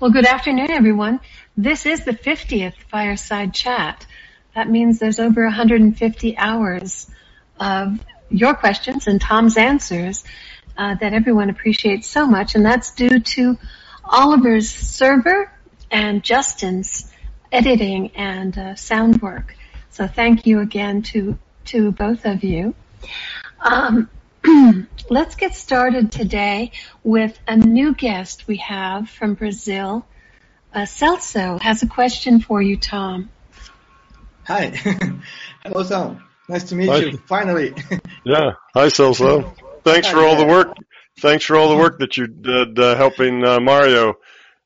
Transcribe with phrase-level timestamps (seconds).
[0.00, 1.20] Well, good afternoon, everyone.
[1.58, 4.06] This is the 50th Fireside Chat.
[4.54, 7.10] That means there's over 150 hours
[7.58, 8.00] of
[8.30, 10.24] your questions and Tom's answers
[10.78, 13.58] uh, that everyone appreciates so much, and that's due to
[14.02, 15.52] Oliver's server
[15.90, 17.12] and Justin's
[17.52, 19.54] editing and uh, sound work.
[19.90, 21.36] So thank you again to
[21.66, 22.74] to both of you.
[23.60, 24.08] Um,
[25.10, 26.72] let's get started today
[27.02, 30.06] with a new guest we have from Brazil.
[30.72, 33.30] Uh, Celso has a question for you, Tom.
[34.44, 34.66] Hi.
[35.64, 36.24] Hello, Tom.
[36.48, 36.96] Nice to meet Hi.
[36.98, 37.18] you.
[37.26, 37.74] Finally.
[38.24, 38.52] yeah.
[38.74, 39.54] Hi, Celso.
[39.84, 40.76] Thanks for all the work.
[41.20, 44.14] Thanks for all the work that you did uh, helping uh, Mario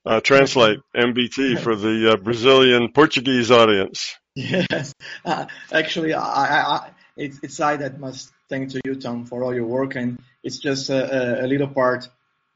[0.06, 4.14] uh, translate MBT for the uh, Brazilian Portuguese audience.
[4.36, 4.92] Yes.
[5.24, 9.54] Uh, actually, I, I, it's, it's I that must thank to you, Tom, for all
[9.54, 12.08] your work, and it's just a, a little part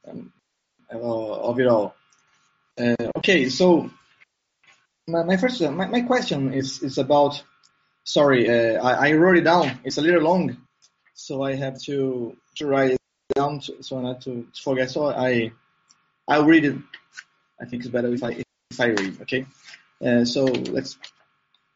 [0.07, 0.33] um,
[0.91, 1.95] of it all.
[2.79, 3.91] Uh, okay, so
[5.07, 7.43] my, my first my, my question is is about.
[8.05, 9.81] Sorry, uh, I, I wrote it down.
[9.85, 10.57] It's a little long,
[11.13, 13.01] so I have to to write it
[13.35, 14.91] down to, so not to forget.
[14.91, 15.53] So I
[16.27, 16.77] I'll read it.
[17.61, 19.21] I think it's better if I if I read.
[19.23, 19.47] Okay,
[20.03, 20.97] uh, so let's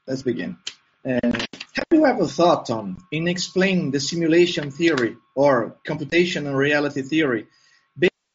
[0.07, 0.57] let's begin.
[1.05, 1.32] Uh,
[2.03, 7.47] you ever thought, Tom, in explaining the simulation theory or computational reality theory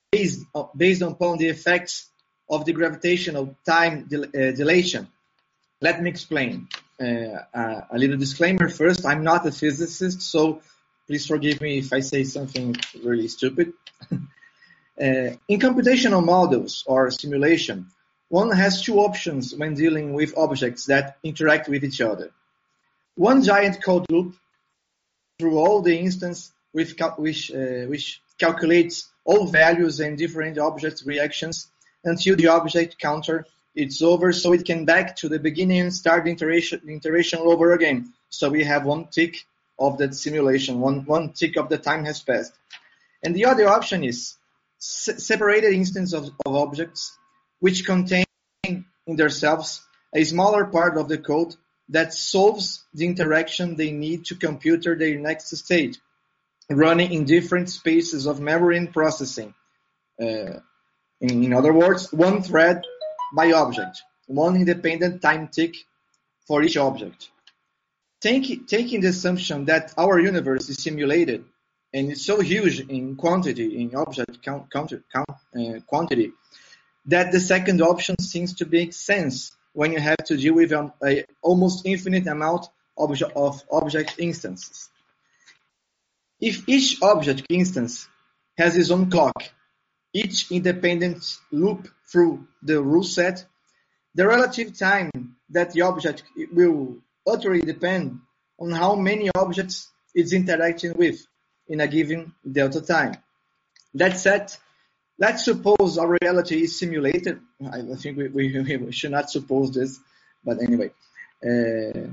[0.10, 2.10] based, based upon the effects
[2.50, 5.08] of the gravitational time del uh, dilation?
[5.82, 6.70] Let me explain.
[7.00, 10.62] Uh, uh, a little disclaimer first, I'm not a physicist, so
[11.06, 13.74] please forgive me if I say something really stupid.
[15.00, 17.86] Uh, in computational models or simulation,
[18.30, 22.32] one has two options when dealing with objects that interact with each other.
[23.18, 24.36] One giant code loop
[25.40, 31.68] through all the instance which, which, uh, which calculates all values and different object reactions
[32.04, 36.26] until the object counter is over so it can back to the beginning and start
[36.26, 38.14] the iteration, iteration over again.
[38.30, 39.48] So we have one tick
[39.80, 42.54] of that simulation, one, one tick of the time has passed.
[43.24, 44.36] And the other option is
[44.78, 47.18] se separated instance of, of objects
[47.62, 48.26] which contain
[48.64, 49.82] in themselves
[50.14, 51.56] a smaller part of the code
[51.90, 56.00] that solves the interaction they need to compute their next state,
[56.70, 59.54] running in different spaces of memory and processing.
[60.22, 60.60] Uh,
[61.22, 62.84] in, in other words, one thread
[63.34, 65.76] by object, one independent time tick
[66.46, 67.30] for each object.
[68.20, 71.46] Take, taking the assumption that our universe is simulated
[71.94, 76.32] and it's so huge in quantity, in object count, count, count uh, quantity,
[77.06, 80.92] that the second option seems to make sense when you have to deal with an
[81.44, 82.66] almost infinite amount
[82.98, 84.90] of, of object instances.
[86.42, 88.10] If each object instance
[88.58, 89.40] has its own clock,
[90.14, 93.46] each independent loop through the rule set,
[94.16, 95.12] the relative time
[95.52, 98.22] that the object will utterly depend
[98.60, 101.24] on how many objects it's interacting with
[101.68, 103.14] in a given delta time.
[103.94, 104.58] That set
[105.20, 107.40] Let's suppose our reality is simulated.
[107.72, 110.00] I think we, we, we should not suppose this,
[110.44, 110.92] but anyway.
[111.44, 112.12] Uh,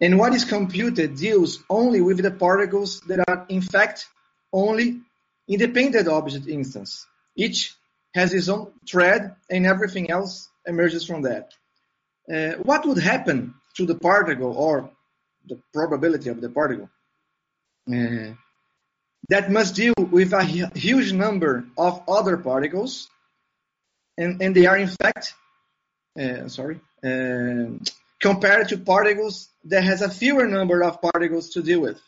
[0.00, 4.06] and what is computed deals only with the particles that are in fact
[4.52, 5.00] only
[5.48, 7.06] independent object instance.
[7.36, 7.74] Each
[8.14, 11.52] has its own thread and everything else emerges from that.
[12.32, 14.90] Uh, what would happen to the particle or
[15.46, 16.90] the probability of the particle
[17.88, 18.34] uh,
[19.28, 23.08] that must deal with a huge number of other particles,
[24.18, 25.34] and, and they are in fact,
[26.20, 27.78] uh, sorry, uh,
[28.20, 32.00] compared to particles that has a fewer number of particles to deal with,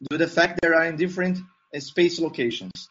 [0.00, 1.38] due to the fact they are in different
[1.74, 2.88] uh, space locations.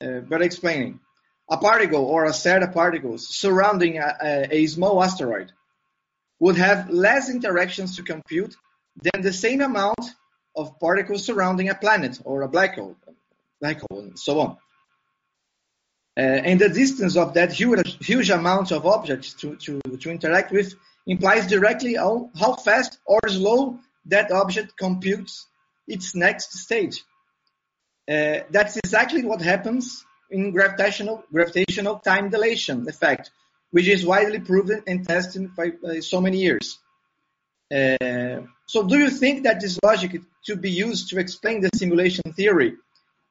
[0.00, 1.00] Uh, but explaining,
[1.48, 5.52] a particle or a set of particles surrounding a, a, a small asteroid
[6.40, 8.56] would have less interactions to compute
[9.02, 10.00] than the same amount
[10.56, 12.96] of particles surrounding a planet or a black hole,
[13.60, 14.56] black hole and so on.
[16.16, 20.52] Uh, and the distance of that huge, huge amount of objects to, to, to interact
[20.52, 20.74] with
[21.06, 25.46] implies directly how, how fast or slow that object computes
[25.88, 27.02] its next stage.
[28.08, 33.30] Uh, that's exactly what happens in gravitational, gravitational time dilation effect,
[33.70, 36.78] which is widely proven and tested by, by so many years.
[37.72, 42.32] Uh, so do you think that this logic to be used to explain the simulation
[42.32, 42.74] theory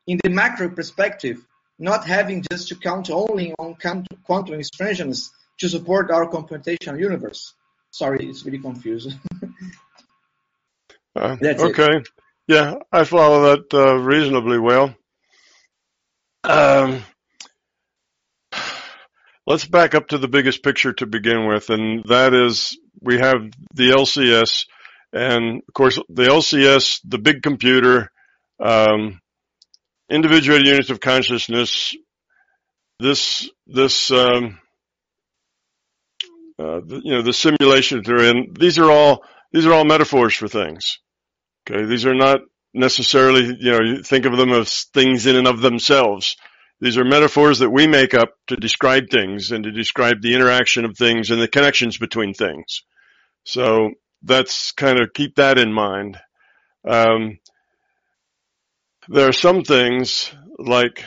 [0.08, 1.38] in the macro perspective,
[1.80, 3.76] not having just to count only on
[4.26, 7.54] quantum expansions to support our computational universe?
[7.92, 9.20] Sorry, it's really confusing.
[11.16, 11.98] uh, okay.
[11.98, 12.08] It.
[12.48, 14.94] Yeah, I follow that uh, reasonably well.
[16.44, 17.04] Um,
[19.46, 23.52] let's back up to the biggest picture to begin with, and that is we have
[23.74, 24.66] the LCS,
[25.12, 28.12] and of course the LCS, the big computer,
[28.60, 29.20] um,
[30.10, 31.96] individuated units of consciousness.
[33.00, 34.60] This this um,
[36.60, 38.54] uh, you know the simulations they're in.
[38.58, 41.00] These are all these are all metaphors for things.
[41.70, 42.42] Okay, these are not
[42.74, 46.38] necessarily you know you think of them as things in and of themselves.
[46.84, 50.84] These are metaphors that we make up to describe things and to describe the interaction
[50.84, 52.84] of things and the connections between things.
[53.46, 53.92] So
[54.22, 56.20] that's kind of keep that in mind.
[56.86, 57.40] Um,
[59.08, 61.06] there are some things like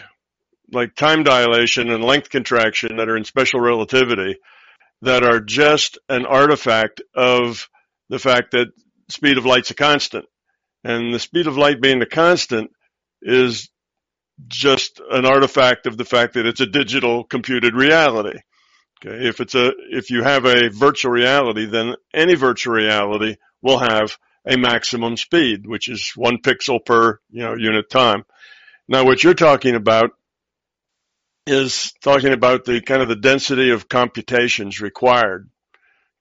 [0.73, 4.39] like time dilation and length contraction that are in special relativity
[5.03, 7.69] that are just an artifact of
[8.09, 8.69] the fact that
[9.11, 10.25] speed of light's a constant.
[10.85, 12.71] And the speed of light being a constant
[13.21, 13.69] is
[14.49, 18.39] just an artifact of the fact that it's a digital computed reality.
[19.05, 19.27] Okay.
[19.27, 24.17] If it's a, if you have a virtual reality, then any virtual reality will have
[24.47, 28.25] a maximum speed, which is one pixel per, you know, unit time.
[28.89, 30.11] Now what you're talking about
[31.47, 35.49] is talking about the kind of the density of computations required.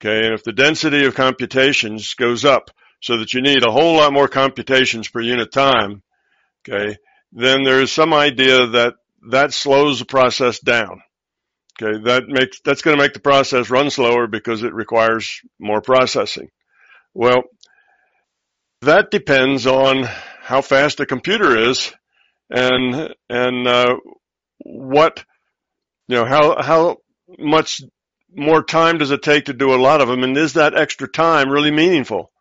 [0.01, 0.25] Okay.
[0.25, 2.71] And if the density of computations goes up
[3.01, 6.01] so that you need a whole lot more computations per unit time,
[6.67, 6.97] okay,
[7.31, 8.95] then there is some idea that
[9.29, 11.01] that slows the process down.
[11.81, 11.99] Okay.
[12.05, 16.49] That makes, that's going to make the process run slower because it requires more processing.
[17.13, 17.43] Well,
[18.81, 20.07] that depends on
[20.41, 21.93] how fast the computer is
[22.49, 23.95] and, and, uh,
[24.59, 25.25] what,
[26.07, 26.97] you know, how, how
[27.37, 27.81] much
[28.33, 30.23] more time does it take to do a lot of them?
[30.23, 32.31] And is that extra time really meaningful?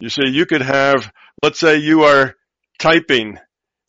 [0.00, 1.10] You see, you could have,
[1.42, 2.34] let's say you are
[2.78, 3.38] typing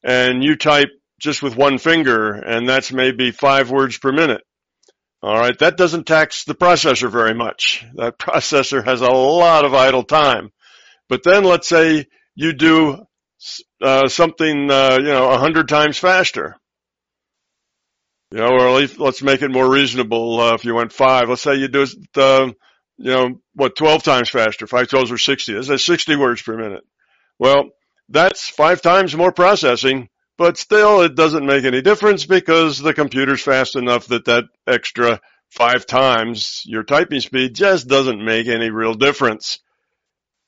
[0.04, 4.42] and you type just with one finger and that's maybe five words per minute.
[5.22, 5.58] All right.
[5.60, 7.86] That doesn't tax the processor very much.
[7.96, 10.52] That processor has a lot of idle time.
[11.10, 12.06] But then let's say
[12.36, 13.06] you do
[13.82, 16.56] uh, something, uh, you know, a hundred times faster.
[18.32, 20.40] You know, or at least let's make it more reasonable.
[20.40, 22.52] Uh, if you went five, let's say you do, uh,
[22.98, 24.68] you know, what, 12 times faster.
[24.68, 25.54] Five twelves are 60.
[25.54, 26.84] That's 60 words per minute.
[27.40, 27.70] Well,
[28.10, 33.42] that's five times more processing, but still it doesn't make any difference because the computer's
[33.42, 35.20] fast enough that that extra
[35.50, 39.60] five times your typing speed just doesn't make any real difference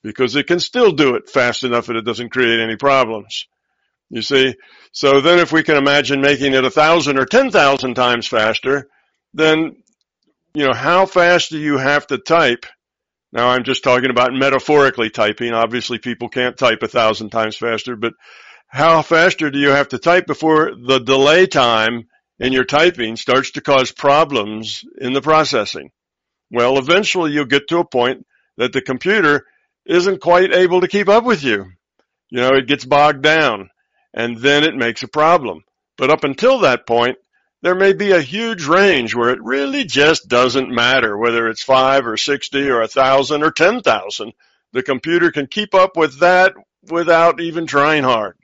[0.03, 3.47] because it can still do it fast enough that it doesn't create any problems.
[4.09, 4.55] You see?
[4.91, 8.89] So then if we can imagine making it a thousand or ten thousand times faster,
[9.33, 9.77] then,
[10.53, 12.65] you know, how fast do you have to type?
[13.31, 15.53] Now I'm just talking about metaphorically typing.
[15.53, 18.13] Obviously people can't type a thousand times faster, but
[18.67, 22.07] how faster do you have to type before the delay time
[22.39, 25.91] in your typing starts to cause problems in the processing?
[26.49, 28.25] Well, eventually you'll get to a point
[28.57, 29.45] that the computer
[29.85, 31.71] isn't quite able to keep up with you.
[32.29, 33.69] You know, it gets bogged down
[34.13, 35.63] and then it makes a problem.
[35.97, 37.17] But up until that point,
[37.61, 42.07] there may be a huge range where it really just doesn't matter whether it's five
[42.07, 44.33] or 60 or a thousand or 10,000.
[44.73, 46.53] The computer can keep up with that
[46.89, 48.35] without even trying hard.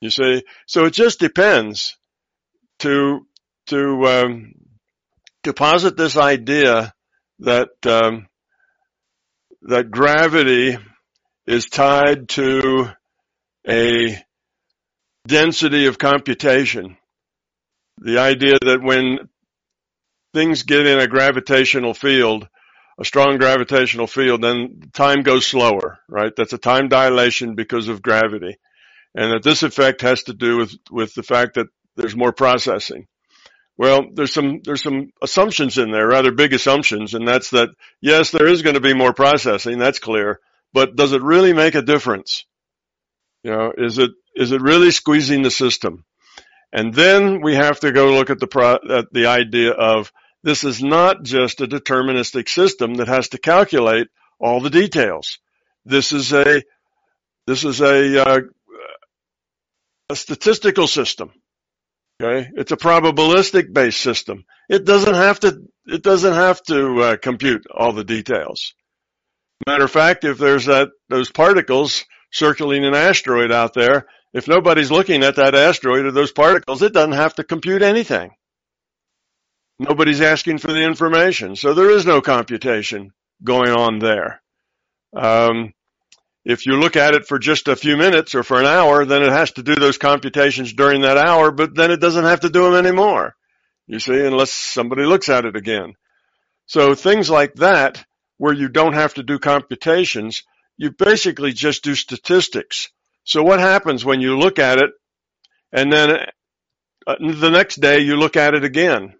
[0.00, 1.96] You see, so it just depends
[2.80, 3.26] to,
[3.66, 4.54] to, um,
[5.42, 6.94] to posit this idea
[7.40, 8.28] that, um,
[9.62, 10.78] that gravity
[11.46, 12.88] is tied to
[13.68, 14.22] a
[15.26, 16.96] density of computation.
[18.00, 19.28] The idea that when
[20.34, 22.48] things get in a gravitational field,
[22.98, 26.34] a strong gravitational field, then time goes slower, right?
[26.36, 28.58] That's a time dilation because of gravity.
[29.14, 33.06] And that this effect has to do with, with the fact that there's more processing.
[33.76, 38.32] Well, there's some, there's some assumptions in there, rather big assumptions, and that's that, yes,
[38.32, 40.40] there is going to be more processing, that's clear,
[40.72, 42.44] but does it really make a difference?
[43.44, 46.04] You know, is it, is it really squeezing the system?
[46.72, 50.64] And then we have to go look at the pro, at the idea of this
[50.64, 54.08] is not just a deterministic system that has to calculate
[54.38, 55.38] all the details.
[55.84, 56.62] This is a
[57.46, 58.40] this is a uh,
[60.10, 61.32] a statistical system.
[62.20, 64.44] Okay, it's a probabilistic based system.
[64.68, 68.74] It doesn't have to it doesn't have to uh, compute all the details.
[69.66, 74.90] Matter of fact, if there's that those particles circling an asteroid out there, if nobody's
[74.90, 78.30] looking at that asteroid or those particles, it doesn't have to compute anything.
[79.78, 81.56] Nobody's asking for the information.
[81.56, 84.42] So there is no computation going on there.
[85.14, 85.72] Um,
[86.44, 89.22] if you look at it for just a few minutes or for an hour, then
[89.22, 92.50] it has to do those computations during that hour, but then it doesn't have to
[92.50, 93.34] do them anymore.
[93.86, 95.94] You see, unless somebody looks at it again.
[96.66, 98.04] So things like that,
[98.36, 100.42] where you don't have to do computations,
[100.76, 102.90] you basically just do statistics.
[103.28, 104.90] So what happens when you look at it
[105.70, 106.16] and then
[107.06, 109.16] uh, the next day you look at it again?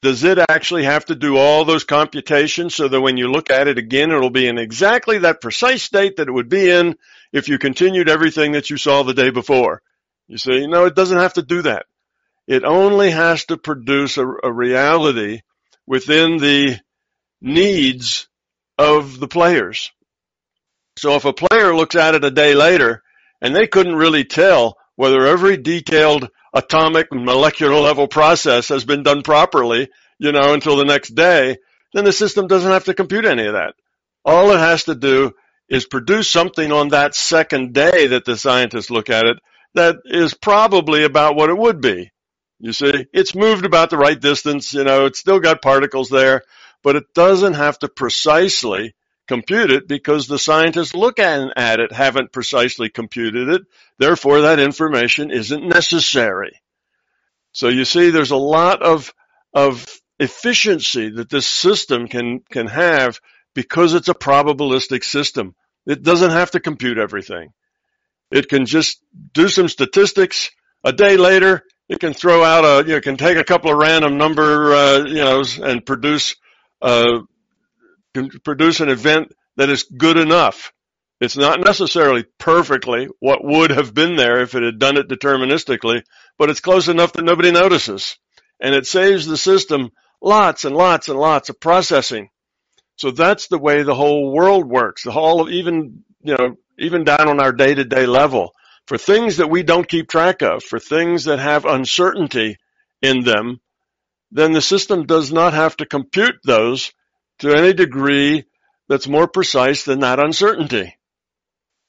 [0.00, 3.66] Does it actually have to do all those computations so that when you look at
[3.66, 6.94] it again, it'll be in exactly that precise state that it would be in
[7.32, 9.82] if you continued everything that you saw the day before?
[10.28, 11.86] You see, no, it doesn't have to do that.
[12.46, 15.40] It only has to produce a, a reality
[15.84, 16.78] within the
[17.40, 18.28] needs
[18.78, 19.90] of the players.
[20.96, 23.02] So if a player looks at it a day later
[23.40, 29.22] and they couldn't really tell whether every detailed atomic molecular level process has been done
[29.22, 29.88] properly,
[30.18, 31.56] you know, until the next day,
[31.92, 33.74] then the system doesn't have to compute any of that.
[34.24, 35.32] All it has to do
[35.68, 39.38] is produce something on that second day that the scientists look at it
[39.74, 42.10] that is probably about what it would be.
[42.58, 46.42] You see, it's moved about the right distance, you know, it's still got particles there,
[46.82, 48.94] but it doesn't have to precisely
[49.26, 53.62] compute it because the scientists looking at it haven't precisely computed it.
[53.98, 56.60] Therefore, that information isn't necessary.
[57.52, 59.12] So you see, there's a lot of,
[59.52, 59.86] of
[60.18, 63.20] efficiency that this system can, can have
[63.54, 65.54] because it's a probabilistic system.
[65.86, 67.52] It doesn't have to compute everything.
[68.30, 69.00] It can just
[69.32, 70.50] do some statistics.
[70.84, 73.78] A day later, it can throw out a, you know, can take a couple of
[73.78, 76.36] random number, uh, you know, and produce,
[76.82, 77.20] uh,
[78.44, 80.72] produce an event that is good enough.
[81.20, 86.02] It's not necessarily perfectly what would have been there if it had done it deterministically,
[86.38, 88.18] but it's close enough that nobody notices.
[88.60, 92.28] And it saves the system lots and lots and lots of processing.
[92.96, 95.04] So that's the way the whole world works.
[95.04, 98.52] The whole even, you know, even down on our day to day level
[98.86, 102.56] for things that we don't keep track of, for things that have uncertainty
[103.02, 103.60] in them,
[104.30, 106.92] then the system does not have to compute those
[107.40, 108.44] to any degree
[108.88, 110.96] that's more precise than that uncertainty.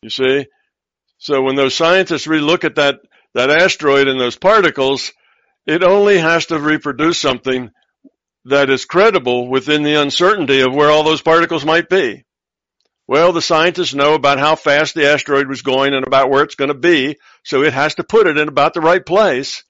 [0.02, 0.46] You see?
[1.18, 3.00] So when those scientists relook at that,
[3.34, 5.12] that asteroid and those particles,
[5.66, 7.72] it only has to reproduce something
[8.46, 12.24] that is credible within the uncertainty of where all those particles might be.
[13.08, 16.56] Well, the scientists know about how fast the asteroid was going and about where it's
[16.56, 19.64] going to be, so it has to put it in about the right place.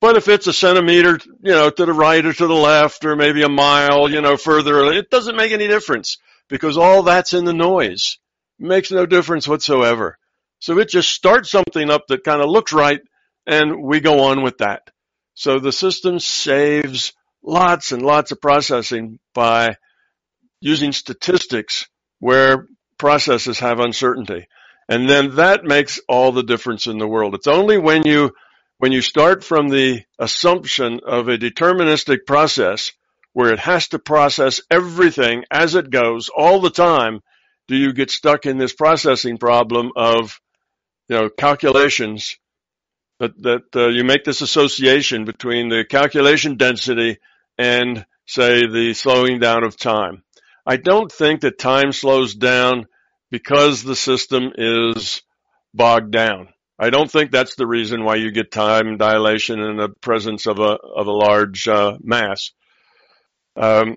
[0.00, 3.16] But if it's a centimeter, you know, to the right or to the left or
[3.16, 7.44] maybe a mile, you know, further, it doesn't make any difference because all that's in
[7.44, 8.18] the noise.
[8.60, 10.18] It makes no difference whatsoever.
[10.58, 13.00] So it just starts something up that kind of looks right
[13.46, 14.90] and we go on with that.
[15.34, 17.12] So the system saves
[17.42, 19.76] lots and lots of processing by
[20.60, 21.86] using statistics
[22.20, 22.66] where
[22.98, 24.46] processes have uncertainty.
[24.88, 27.34] And then that makes all the difference in the world.
[27.34, 28.32] It's only when you
[28.78, 32.92] when you start from the assumption of a deterministic process
[33.32, 37.20] where it has to process everything as it goes all the time,
[37.68, 40.40] do you get stuck in this processing problem of
[41.08, 42.36] you know calculations
[43.18, 47.18] that that uh, you make this association between the calculation density
[47.58, 50.22] and say the slowing down of time.
[50.66, 52.86] I don't think that time slows down
[53.30, 55.22] because the system is
[55.72, 56.48] bogged down.
[56.78, 60.58] I don't think that's the reason why you get time dilation in the presence of
[60.58, 62.52] a of a large uh, mass.
[63.56, 63.96] Um,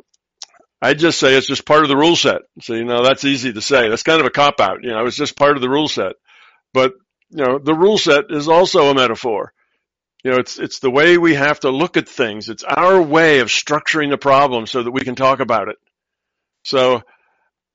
[0.81, 2.41] I just say it's just part of the rule set.
[2.61, 3.89] So you know that's easy to say.
[3.89, 4.79] That's kind of a cop out.
[4.81, 6.13] You know, it's just part of the rule set.
[6.73, 6.93] But
[7.31, 9.51] you know, the rule set is also a metaphor.
[10.23, 12.47] You know, it's it's the way we have to look at things.
[12.47, 15.75] It's our way of structuring the problem so that we can talk about it.
[16.63, 17.01] So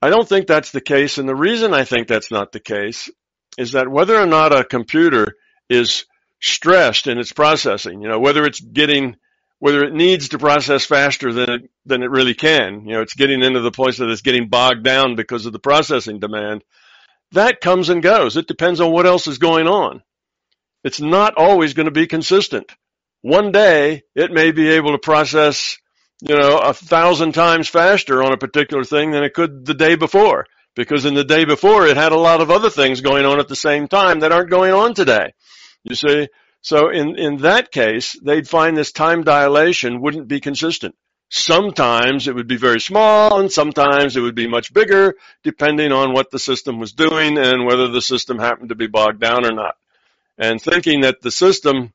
[0.00, 1.18] I don't think that's the case.
[1.18, 3.10] And the reason I think that's not the case
[3.58, 5.36] is that whether or not a computer
[5.68, 6.04] is
[6.40, 9.16] stressed in its processing, you know, whether it's getting,
[9.58, 13.14] whether it needs to process faster than it, than it really can, you know, it's
[13.14, 16.62] getting into the place that it's getting bogged down because of the processing demand.
[17.32, 18.36] That comes and goes.
[18.36, 20.02] It depends on what else is going on.
[20.82, 22.70] It's not always going to be consistent.
[23.22, 25.78] One day it may be able to process,
[26.20, 29.94] you know, a thousand times faster on a particular thing than it could the day
[29.94, 33.40] before because in the day before it had a lot of other things going on
[33.40, 35.32] at the same time that aren't going on today.
[35.82, 36.28] You see?
[36.60, 40.94] So in, in that case, they'd find this time dilation wouldn't be consistent.
[41.30, 46.12] Sometimes it would be very small and sometimes it would be much bigger depending on
[46.12, 49.52] what the system was doing and whether the system happened to be bogged down or
[49.52, 49.76] not.
[50.38, 51.92] And thinking that the system,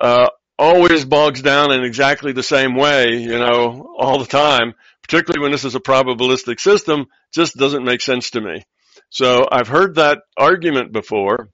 [0.00, 5.42] uh, always bogs down in exactly the same way, you know, all the time, particularly
[5.42, 8.62] when this is a probabilistic system, just doesn't make sense to me.
[9.10, 11.50] So I've heard that argument before.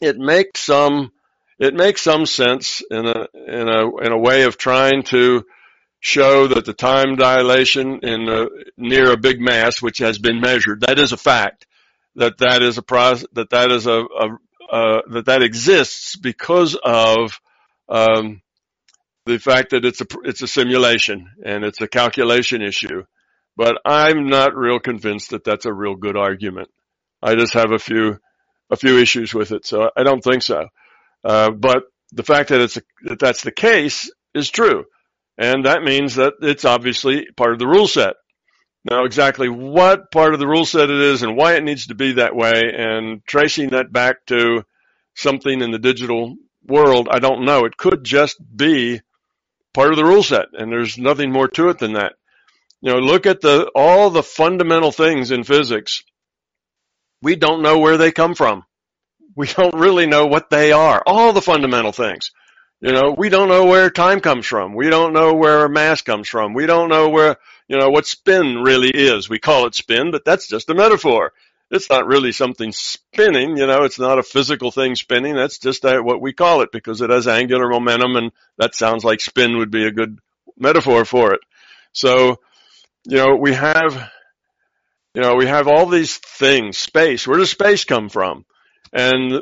[0.00, 1.10] It makes some
[1.58, 5.44] it makes some sense in a in a in a way of trying to
[6.00, 8.46] show that the time dilation in a,
[8.76, 11.66] near a big mass, which has been measured, that is a fact.
[12.14, 13.26] That that is a process.
[13.32, 14.38] That that is a, a
[14.70, 17.40] uh, that that exists because of
[17.88, 18.42] um,
[19.26, 23.04] the fact that it's a it's a simulation and it's a calculation issue.
[23.58, 26.68] But I'm not real convinced that that's a real good argument.
[27.20, 28.18] I just have a few
[28.70, 30.68] a few issues with it, so I don't think so.
[31.24, 34.84] Uh, but the fact that it's a, that that's the case is true,
[35.36, 38.14] and that means that it's obviously part of the rule set.
[38.84, 41.96] Now, exactly what part of the rule set it is and why it needs to
[41.96, 44.62] be that way, and tracing that back to
[45.16, 47.64] something in the digital world, I don't know.
[47.64, 49.00] It could just be
[49.74, 52.12] part of the rule set, and there's nothing more to it than that.
[52.80, 56.02] You know, look at the all the fundamental things in physics.
[57.22, 58.64] We don't know where they come from.
[59.34, 61.02] We don't really know what they are.
[61.06, 62.30] All the fundamental things.
[62.80, 64.74] You know, we don't know where time comes from.
[64.74, 66.54] We don't know where mass comes from.
[66.54, 69.28] We don't know where, you know, what spin really is.
[69.28, 71.32] We call it spin, but that's just a metaphor.
[71.70, 75.34] It's not really something spinning, you know, it's not a physical thing spinning.
[75.34, 79.20] That's just what we call it because it has angular momentum and that sounds like
[79.20, 80.18] spin would be a good
[80.56, 81.40] metaphor for it.
[81.92, 82.40] So,
[83.08, 84.10] you know, we have,
[85.14, 87.26] you know, we have all these things, space.
[87.26, 88.44] Where does space come from?
[88.92, 89.40] And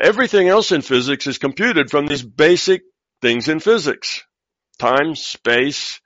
[0.00, 2.82] Everything else in physics is computed from these basic
[3.22, 4.24] things in physics.
[4.78, 6.00] Time, space,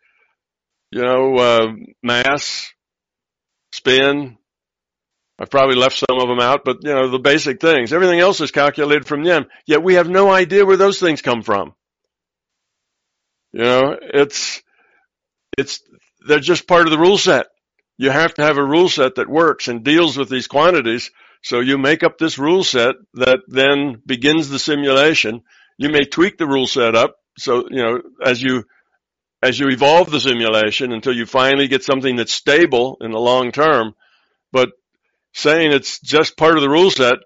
[0.90, 1.66] you know, uh,
[2.02, 2.70] mass,
[3.72, 4.36] spin.
[5.38, 7.92] I've probably left some of them out, but you know, the basic things.
[7.92, 9.46] Everything else is calculated from them.
[9.66, 11.72] Yet we have no idea where those things come from.
[13.52, 14.62] You know, it's,
[15.56, 15.80] it's,
[16.26, 17.46] they're just part of the rule set.
[17.96, 21.10] You have to have a rule set that works and deals with these quantities
[21.42, 25.42] so you make up this rule set that then begins the simulation.
[25.76, 27.16] You may tweak the rule set up.
[27.38, 28.64] So, you know, as you,
[29.42, 33.52] as you evolve the simulation until you finally get something that's stable in the long
[33.52, 33.94] term.
[34.52, 34.70] But
[35.32, 37.18] saying it's just part of the rule set,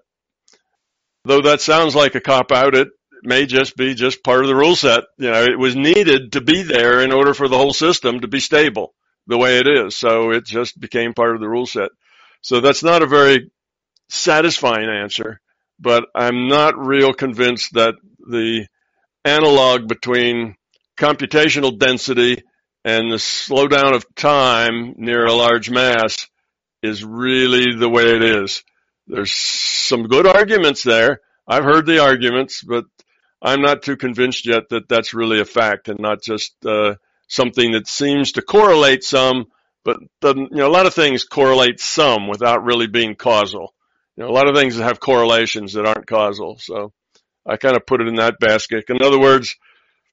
[1.25, 2.89] though that sounds like a cop out, it
[3.23, 5.03] may just be just part of the rule set.
[5.17, 8.27] You know, it was needed to be there in order for the whole system to
[8.27, 8.93] be stable
[9.27, 9.97] the way it is.
[9.97, 11.89] So it just became part of the rule set.
[12.41, 13.51] So that's not a very
[14.09, 15.39] satisfying answer,
[15.79, 18.67] but I'm not real convinced that the
[19.25, 20.55] analog between
[20.97, 22.43] computational density
[22.83, 26.27] and the slowdown of time near a large mass
[26.81, 28.63] is really the way it is.
[29.07, 31.21] There's some good arguments there.
[31.47, 32.85] I've heard the arguments, but
[33.43, 36.95] I'm not too convinced yet that that's really a fact and not just uh,
[37.27, 39.45] something that seems to correlate some,
[39.83, 43.73] but doesn't, you know, a lot of things correlate some without really being causal
[44.15, 46.57] you know, a lot of things have correlations that aren't causal.
[46.59, 46.93] So
[47.45, 48.85] I kind of put it in that basket.
[48.89, 49.55] In other words,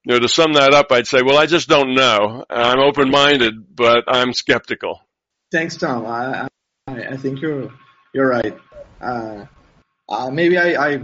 [0.05, 2.45] you know, to sum that up, I'd say, well, I just don't know.
[2.49, 5.01] I'm open-minded, but I'm skeptical.
[5.53, 6.07] Thanks, Tom.
[6.07, 6.49] I,
[6.87, 7.71] I, I think you're,
[8.15, 8.57] you're right.
[9.01, 9.45] Uh,
[10.09, 11.01] uh, maybe I, I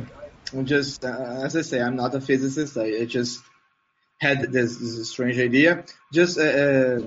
[0.64, 2.76] just, uh, as I say, I'm not a physicist.
[2.76, 3.42] I, I just
[4.18, 5.85] had this, this strange idea.
[6.12, 7.00] Just, uh, uh,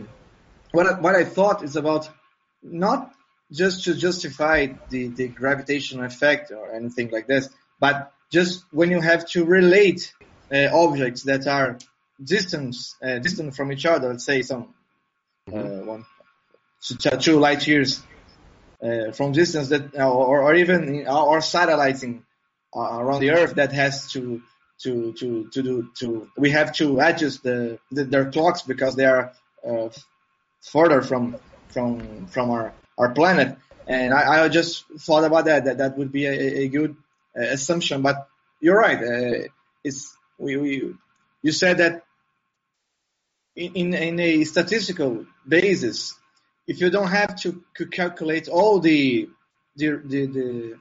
[0.72, 2.10] what, I, what I thought is about
[2.62, 3.14] not
[3.52, 7.50] just to justify the, the gravitational effect or anything like this,
[7.80, 10.14] but just when you have to relate
[10.54, 11.78] uh, objects that are
[12.24, 14.74] distant uh, distant from each other, let's say some
[15.48, 15.88] uh, mm-hmm.
[15.88, 16.06] one
[17.20, 18.02] two light years
[18.84, 22.24] uh, from distance that or, or even or satellites in,
[22.76, 24.42] uh, around the Earth that has to
[24.84, 29.06] to to to do to we have to adjust the, the their clocks because they
[29.06, 29.34] are
[29.68, 29.90] uh,
[30.62, 31.36] further from
[31.70, 33.58] from from our our planet.
[33.88, 36.96] And I, I just thought about that, that that would be a, a good
[37.36, 38.04] uh, assumption.
[38.04, 38.28] But
[38.62, 39.00] you're right.
[39.00, 39.48] Uh,
[39.84, 40.94] it's we, we
[41.42, 42.04] you said that
[43.56, 46.16] in, in a statistical basis,
[46.68, 49.30] if you don't have to, to calculate all the
[49.76, 50.80] the, the the,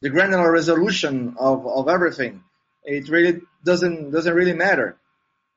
[0.00, 2.42] the granular resolution of, of everything,
[2.84, 4.96] it really doesn't doesn't really matter.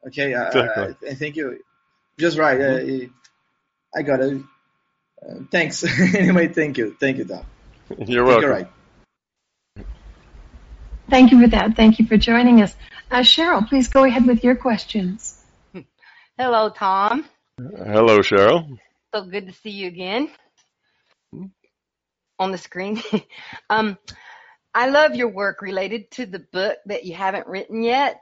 [0.08, 1.60] Okay, I, I, I think you
[2.20, 2.60] just right.
[2.60, 3.08] Uh,
[3.96, 4.42] I got it
[5.52, 5.84] thanks.
[6.16, 6.96] anyway, thank you.
[7.00, 7.46] Thank you, Tom.
[8.08, 8.44] You're welcome.
[8.44, 8.68] You're right.
[11.10, 11.76] Thank you for that.
[11.76, 12.76] Thank you for joining us.
[13.12, 15.40] Uh, Cheryl, please go ahead with your questions.
[16.38, 17.26] Hello, Tom.
[17.58, 18.80] Hello, Cheryl.
[19.14, 20.30] So good to see you again
[22.40, 23.02] on the screen.
[23.70, 23.98] um,
[24.74, 28.22] I love your work related to the book that you haven't written yet.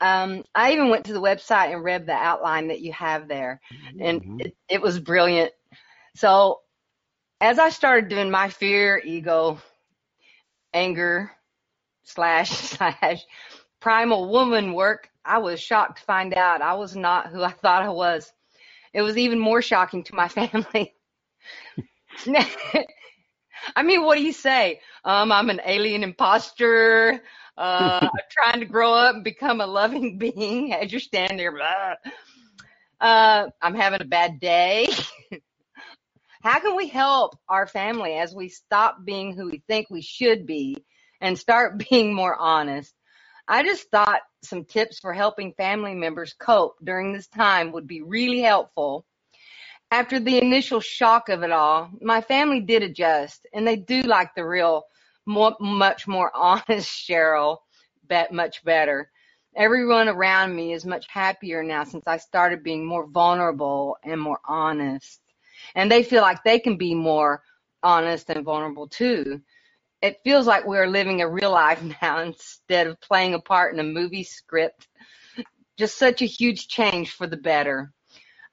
[0.00, 3.60] Um, I even went to the website and read the outline that you have there,
[4.00, 4.40] and mm-hmm.
[4.40, 5.52] it, it was brilliant.
[6.16, 6.60] So
[7.40, 9.58] as I started doing my fear, ego,
[10.72, 11.30] anger,
[12.02, 13.24] slash, slash,
[13.80, 17.82] primal woman work, I was shocked to find out I was not who I thought
[17.82, 18.32] I was.
[18.94, 20.94] It was even more shocking to my family.
[23.76, 24.80] I mean, what do you say?
[25.04, 27.22] Um, I'm an alien imposter.
[27.56, 31.52] Uh, I'm trying to grow up and become a loving being as you're standing there.
[31.52, 31.94] Blah.
[33.00, 34.88] Uh, I'm having a bad day.
[36.42, 40.46] How can we help our family as we stop being who we think we should
[40.46, 40.76] be
[41.20, 42.94] and start being more honest?
[43.48, 48.02] I just thought some tips for helping family members cope during this time would be
[48.02, 49.06] really helpful.
[49.94, 54.34] After the initial shock of it all, my family did adjust and they do like
[54.34, 54.86] the real,
[55.24, 57.58] more, much more honest Cheryl,
[58.08, 59.12] bet much better.
[59.54, 64.40] Everyone around me is much happier now since I started being more vulnerable and more
[64.44, 65.20] honest.
[65.76, 67.44] And they feel like they can be more
[67.84, 69.42] honest and vulnerable too
[70.02, 73.78] it feels like we're living a real life now instead of playing a part in
[73.78, 74.88] a movie script.
[75.78, 77.92] Just such a huge change for the better.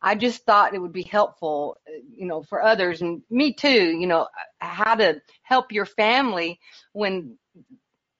[0.02, 1.78] I just thought it would be helpful,
[2.10, 4.28] you know, for others and me too, you know,
[4.60, 6.60] how to help your family
[6.94, 7.38] when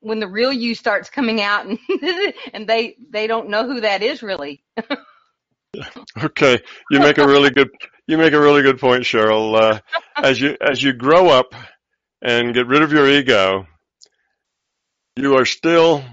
[0.02, 1.80] when the real you starts coming out and
[2.54, 4.64] and they they don't know who that is really.
[6.24, 6.60] okay,
[6.92, 7.70] you make a really good
[8.08, 9.60] you make a really good point, Cheryl.
[9.60, 9.80] Uh,
[10.18, 11.56] as you as you grow up
[12.22, 13.66] and get rid of your ego,
[15.16, 16.04] you are still,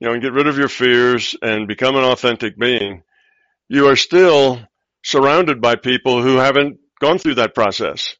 [0.00, 3.02] you know, and get rid of your fears and become an authentic being,
[3.68, 4.60] you are still
[5.02, 8.16] surrounded by people who haven't gone through that process.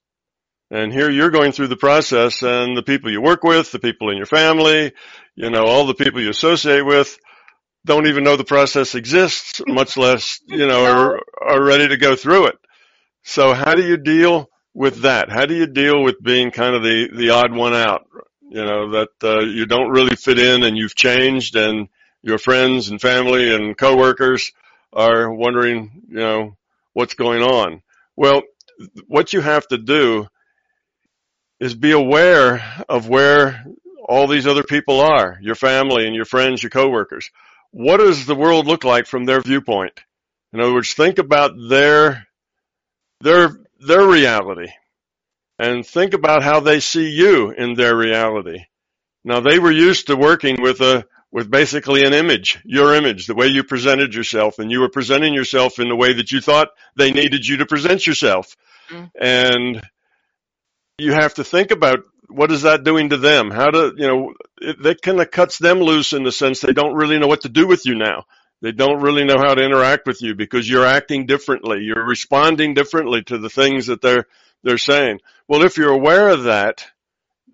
[0.71, 4.11] And here you're going through the process and the people you work with, the people
[4.11, 4.93] in your family,
[5.35, 7.19] you know, all the people you associate with
[7.85, 12.17] don't even know the process exists, much less, you know, are, are ready to go
[12.17, 12.57] through it.
[13.23, 15.31] So how do you deal with that?
[15.31, 18.07] How do you deal with being kind of the, the odd one out?
[18.49, 21.89] You know, that uh, you don't really fit in and you've changed and
[22.23, 24.53] your friends and family and coworkers
[24.93, 26.57] are wondering, you know,
[26.93, 27.83] what's going on.
[28.17, 28.43] Well,
[29.07, 30.27] what you have to do
[31.61, 33.65] is be aware of where
[34.09, 37.31] all these other people are, your family and your friends, your coworkers.
[37.71, 40.01] What does the world look like from their viewpoint?
[40.53, 42.27] In other words, think about their,
[43.21, 44.69] their their reality
[45.59, 48.65] and think about how they see you in their reality.
[49.25, 53.35] Now they were used to working with a with basically an image, your image, the
[53.35, 56.69] way you presented yourself, and you were presenting yourself in the way that you thought
[56.95, 58.55] they needed you to present yourself.
[58.91, 59.05] Mm-hmm.
[59.19, 59.83] And
[60.99, 63.51] you have to think about what is that doing to them?
[63.51, 66.75] How do you know, it, that kind of cuts them loose in the sense they
[66.75, 68.25] don't really know what to do with you now.
[68.61, 71.81] They don't really know how to interact with you because you're acting differently.
[71.81, 74.27] You're responding differently to the things that they're,
[74.63, 75.21] they're saying.
[75.49, 76.87] Well, if you're aware of that,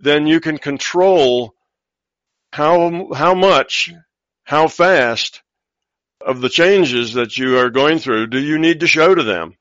[0.00, 1.54] then you can control
[2.52, 3.92] how, how much,
[4.44, 5.42] how fast
[6.24, 9.56] of the changes that you are going through do you need to show to them?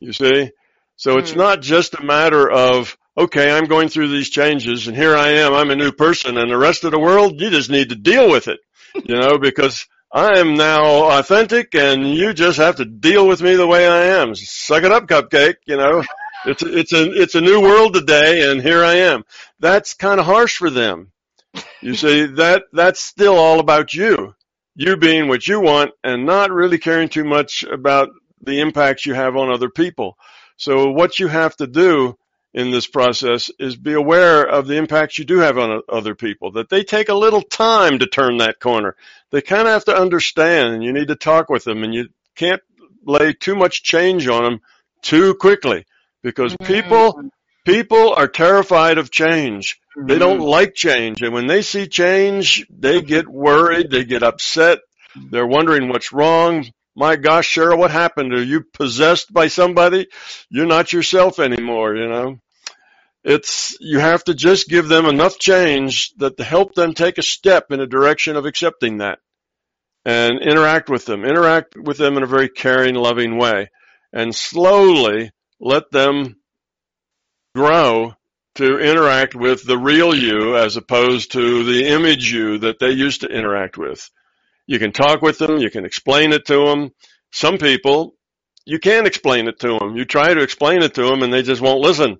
[0.00, 0.50] You see?
[0.96, 1.38] So it's hmm.
[1.38, 5.54] not just a matter of, okay, I'm going through these changes and here I am,
[5.54, 8.30] I'm a new person and the rest of the world, you just need to deal
[8.30, 8.60] with it,
[9.04, 13.56] you know, because I am now authentic and you just have to deal with me
[13.56, 14.34] the way I am.
[14.34, 16.02] Suck it up, cupcake, you know.
[16.46, 19.24] It's it's a it's a new world today and here I am.
[19.58, 21.12] That's kind of harsh for them.
[21.80, 24.34] You see, that that's still all about you.
[24.74, 29.14] You being what you want and not really caring too much about the impacts you
[29.14, 30.16] have on other people.
[30.56, 32.16] So what you have to do
[32.54, 36.52] in this process is be aware of the impacts you do have on other people,
[36.52, 38.96] that they take a little time to turn that corner.
[39.30, 42.08] They kind of have to understand and you need to talk with them and you
[42.34, 42.62] can't
[43.04, 44.60] lay too much change on them
[45.02, 45.86] too quickly
[46.22, 46.72] because mm-hmm.
[46.72, 47.30] people,
[47.68, 49.78] people are terrified of change.
[49.96, 50.08] Mm-hmm.
[50.08, 51.20] They don't like change.
[51.22, 53.90] And when they see change, they get worried.
[53.90, 54.78] They get upset.
[55.30, 56.66] They're wondering what's wrong.
[56.96, 58.32] My gosh, Cheryl, what happened?
[58.32, 60.08] Are you possessed by somebody?
[60.50, 62.40] You're not yourself anymore, you know.
[63.22, 67.22] It's, you have to just give them enough change that to help them take a
[67.22, 69.18] step in a direction of accepting that
[70.04, 73.68] and interact with them, interact with them in a very caring, loving way
[74.12, 76.36] and slowly let them
[77.54, 78.14] grow
[78.58, 83.20] to interact with the real you as opposed to the image you that they used
[83.20, 84.10] to interact with.
[84.66, 85.58] You can talk with them.
[85.58, 86.90] You can explain it to them.
[87.30, 88.16] Some people,
[88.64, 89.96] you can't explain it to them.
[89.96, 92.18] You try to explain it to them and they just won't listen.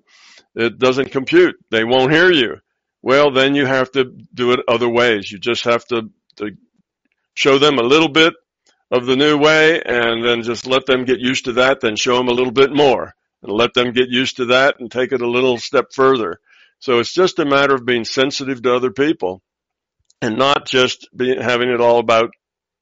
[0.55, 1.55] It doesn't compute.
[1.69, 2.57] They won't hear you.
[3.01, 5.31] Well, then you have to do it other ways.
[5.31, 6.51] You just have to, to
[7.33, 8.33] show them a little bit
[8.91, 12.17] of the new way and then just let them get used to that, then show
[12.17, 15.21] them a little bit more and let them get used to that and take it
[15.21, 16.39] a little step further.
[16.79, 19.41] So it's just a matter of being sensitive to other people
[20.21, 22.31] and not just having it all about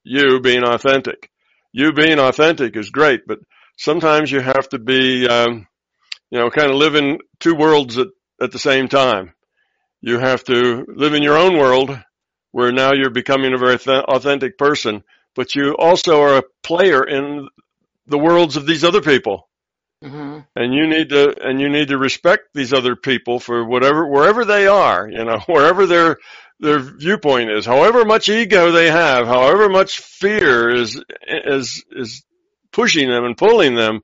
[0.03, 1.29] you being authentic.
[1.71, 3.39] You being authentic is great, but
[3.77, 5.67] sometimes you have to be, um,
[6.31, 8.07] you know, kind of live in two worlds at,
[8.41, 9.33] at the same time.
[10.01, 11.97] You have to live in your own world
[12.51, 15.03] where now you're becoming a very th- authentic person,
[15.35, 17.47] but you also are a player in
[18.07, 19.47] the worlds of these other people.
[20.07, 20.39] Mm-hmm.
[20.55, 24.45] And you need to, and you need to respect these other people for whatever, wherever
[24.45, 26.17] they are, you know, wherever their,
[26.59, 32.23] their viewpoint is, however much ego they have, however much fear is, is, is
[32.71, 34.01] pushing them and pulling them,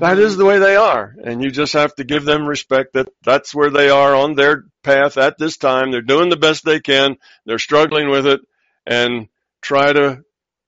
[0.00, 1.14] that is the way they are.
[1.22, 4.64] And you just have to give them respect that that's where they are on their
[4.82, 5.90] path at this time.
[5.90, 7.16] They're doing the best they can.
[7.44, 8.40] They're struggling with it
[8.86, 9.28] and
[9.60, 10.24] try to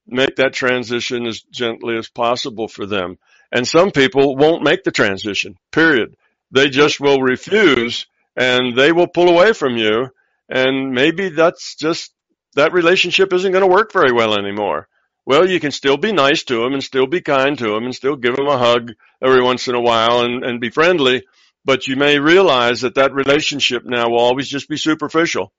[0.07, 3.19] make that transition as gently as possible for them.
[3.55, 6.17] And some people won't make the transition, period.
[6.51, 10.09] They just will refuse and they will pull away from you.
[10.49, 12.13] And maybe that's just,
[12.57, 14.89] that relationship isn't going to work very well anymore.
[15.25, 17.95] Well, you can still be nice to them and still be kind to them and
[17.95, 21.23] still give them a hug every once in a while and, and be friendly.
[21.65, 25.53] But you may realize that that relationship now will always just be superficial.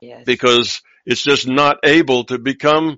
[0.00, 0.22] Yes.
[0.24, 2.96] Because it's just not able to become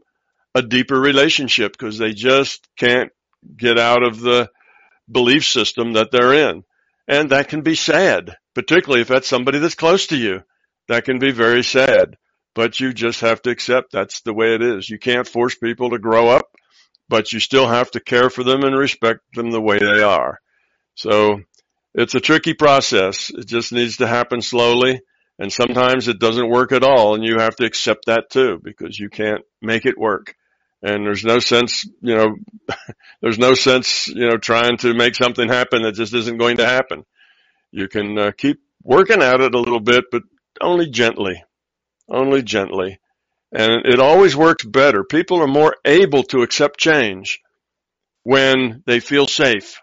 [0.55, 3.11] a deeper relationship because they just can't
[3.57, 4.51] get out of the
[5.11, 6.65] belief system that they're in.
[7.09, 10.43] And that can be sad, particularly if that's somebody that's close to you.
[10.89, 12.17] That can be very sad
[12.55, 14.89] but you just have to accept that's the way it is.
[14.89, 16.47] You can't force people to grow up,
[17.09, 20.39] but you still have to care for them and respect them the way they are.
[20.95, 21.41] So
[21.95, 23.31] it's a tricky process.
[23.31, 25.01] It just needs to happen slowly.
[25.39, 27.15] And sometimes it doesn't work at all.
[27.15, 30.35] And you have to accept that too, because you can't make it work.
[30.83, 32.37] And there's no sense, you know,
[33.21, 36.67] there's no sense, you know, trying to make something happen that just isn't going to
[36.67, 37.05] happen.
[37.71, 40.23] You can uh, keep working at it a little bit, but
[40.61, 41.43] only gently
[42.11, 42.99] only gently.
[43.53, 45.05] And it always works better.
[45.05, 47.41] People are more able to accept change
[48.23, 49.81] when they feel safe.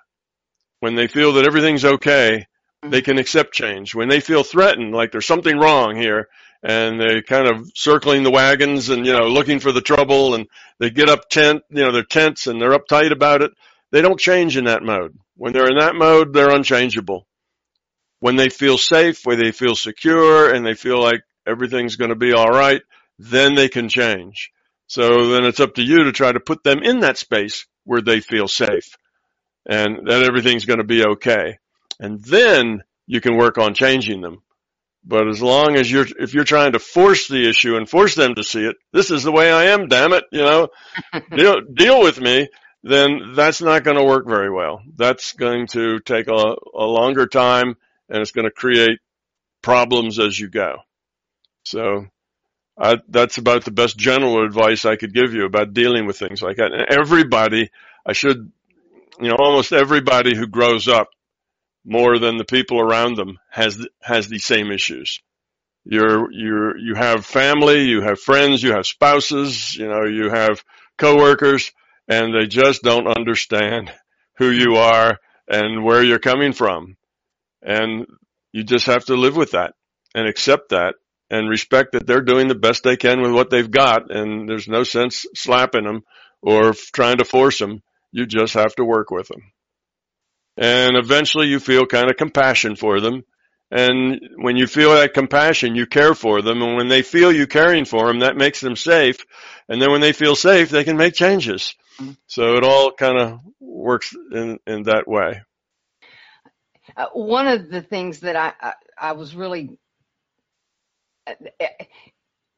[0.79, 2.45] When they feel that everything's okay,
[2.83, 3.95] they can accept change.
[3.95, 6.27] When they feel threatened, like there's something wrong here,
[6.63, 10.47] and they're kind of circling the wagons and, you know, looking for the trouble and
[10.79, 13.51] they get up tent, you know, they're tense and they're uptight about it.
[13.91, 15.17] They don't change in that mode.
[15.35, 17.27] When they're in that mode, they're unchangeable.
[18.19, 22.15] When they feel safe, where they feel secure and they feel like everything's going to
[22.15, 22.81] be all right,
[23.19, 24.51] then they can change.
[24.87, 28.01] So then it's up to you to try to put them in that space where
[28.01, 28.97] they feel safe
[29.65, 31.59] and that everything's going to be okay.
[31.99, 34.41] And then you can work on changing them.
[35.07, 38.35] But as long as you're, if you're trying to force the issue and force them
[38.35, 40.67] to see it, this is the way I am, damn it, you know,
[41.35, 42.49] deal, deal with me,
[42.83, 44.81] then that's not going to work very well.
[44.97, 47.75] That's going to take a, a longer time
[48.09, 48.99] and it's going to create
[49.61, 50.79] problems as you go.
[51.63, 52.07] So
[52.77, 56.41] I, that's about the best general advice I could give you about dealing with things
[56.41, 56.73] like that.
[56.73, 57.71] And everybody,
[58.05, 58.51] I should,
[59.21, 61.09] you know, almost everybody who grows up
[61.87, 65.21] more than the people around them has, has the same issues.
[65.85, 70.61] You're, you're, you have family, you have friends, you have spouses, you know, you have
[70.97, 71.71] coworkers
[72.09, 73.89] and they just don't understand
[74.37, 76.97] who you are and where you're coming from.
[77.61, 78.05] And
[78.51, 79.73] you just have to live with that
[80.13, 80.95] and accept that
[81.29, 84.11] and respect that they're doing the best they can with what they've got.
[84.11, 86.03] And there's no sense slapping them
[86.41, 87.81] or trying to force them.
[88.11, 89.41] You just have to work with them.
[90.57, 93.23] And eventually you feel kind of compassion for them.
[93.69, 96.61] And when you feel that compassion, you care for them.
[96.61, 99.17] And when they feel you caring for them, that makes them safe.
[99.67, 101.75] And then when they feel safe, they can make changes.
[102.27, 105.41] So it all kind of works in, in that way.
[106.95, 109.77] Uh, one of the things that I, I, I was really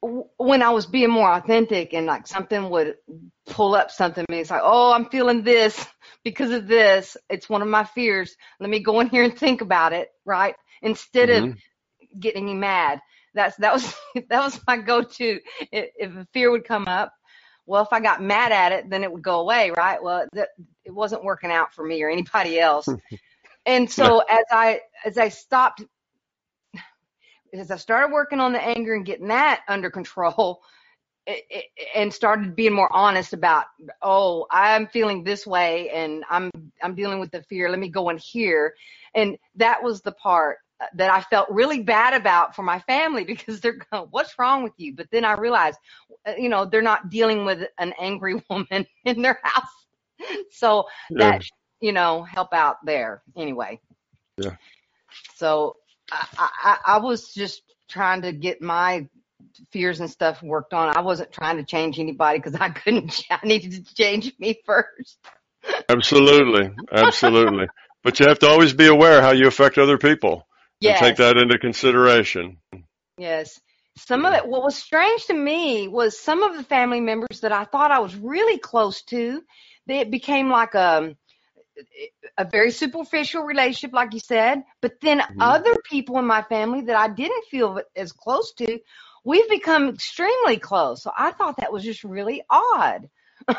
[0.01, 2.95] when I was being more authentic and like something would
[3.47, 5.85] pull up something and it's like, oh, I'm feeling this
[6.23, 7.17] because of this.
[7.29, 8.35] It's one of my fears.
[8.59, 10.55] Let me go in here and think about it, right?
[10.81, 11.51] Instead mm-hmm.
[11.51, 11.57] of
[12.19, 13.01] getting me mad.
[13.33, 13.93] That's that was
[14.29, 15.39] that was my go-to.
[15.71, 17.13] If a fear would come up,
[17.65, 20.01] well, if I got mad at it, then it would go away, right?
[20.01, 20.49] Well, that,
[20.85, 22.87] it wasn't working out for me or anybody else.
[23.65, 25.83] and so as I as I stopped
[27.53, 30.61] as I started working on the anger and getting that under control,
[31.27, 33.65] it, it, and started being more honest about,
[34.01, 36.49] oh, I'm feeling this way, and I'm
[36.81, 37.69] I'm dealing with the fear.
[37.69, 38.73] Let me go in here,
[39.13, 40.57] and that was the part
[40.95, 44.73] that I felt really bad about for my family because they're going, what's wrong with
[44.77, 44.95] you?
[44.95, 45.77] But then I realized,
[46.25, 49.85] uh, you know, they're not dealing with an angry woman in their house,
[50.51, 51.31] so yeah.
[51.31, 51.45] that
[51.81, 53.79] you know help out there anyway.
[54.37, 54.55] Yeah.
[55.35, 55.75] So
[56.11, 59.07] I, I, I was just trying to get my
[59.71, 60.95] fears and stuff worked on.
[60.95, 63.23] I wasn't trying to change anybody because I couldn't.
[63.29, 65.17] I needed to change me first.
[65.89, 67.67] Absolutely, absolutely.
[68.03, 70.45] but you have to always be aware how you affect other people
[70.81, 71.01] Yes.
[71.01, 72.57] and take that into consideration.
[73.17, 73.59] Yes.
[73.97, 77.51] Some of it, what was strange to me was some of the family members that
[77.51, 79.41] I thought I was really close to,
[79.87, 81.15] they, it became like a,
[82.37, 84.63] a very superficial relationship, like you said.
[84.81, 85.39] But then Mhm.
[85.39, 88.79] other people in my family that I didn't feel as close to,
[89.23, 91.03] we've become extremely close.
[91.03, 93.09] So I thought that was just really odd.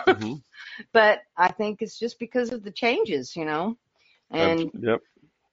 [0.06, 0.42] Mhm.
[0.92, 3.76] But I think it's just because of the changes, you know.
[4.30, 5.00] And Yep.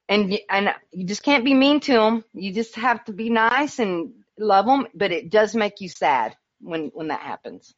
[0.09, 2.23] and and you just can't be mean to them.
[2.33, 4.87] You just have to be nice and love them.
[4.93, 7.73] But it does make you sad when when that happens.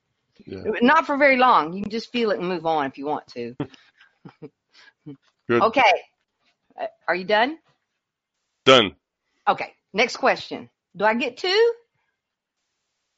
[0.45, 0.63] Yeah.
[0.81, 1.73] Not for very long.
[1.73, 3.55] You can just feel it and move on if you want to.
[5.49, 5.63] Good.
[5.63, 6.03] Okay,
[6.79, 7.57] Uh, are you done?
[8.65, 8.95] Done.
[9.47, 10.69] Okay, next question.
[10.95, 11.73] Do I get two?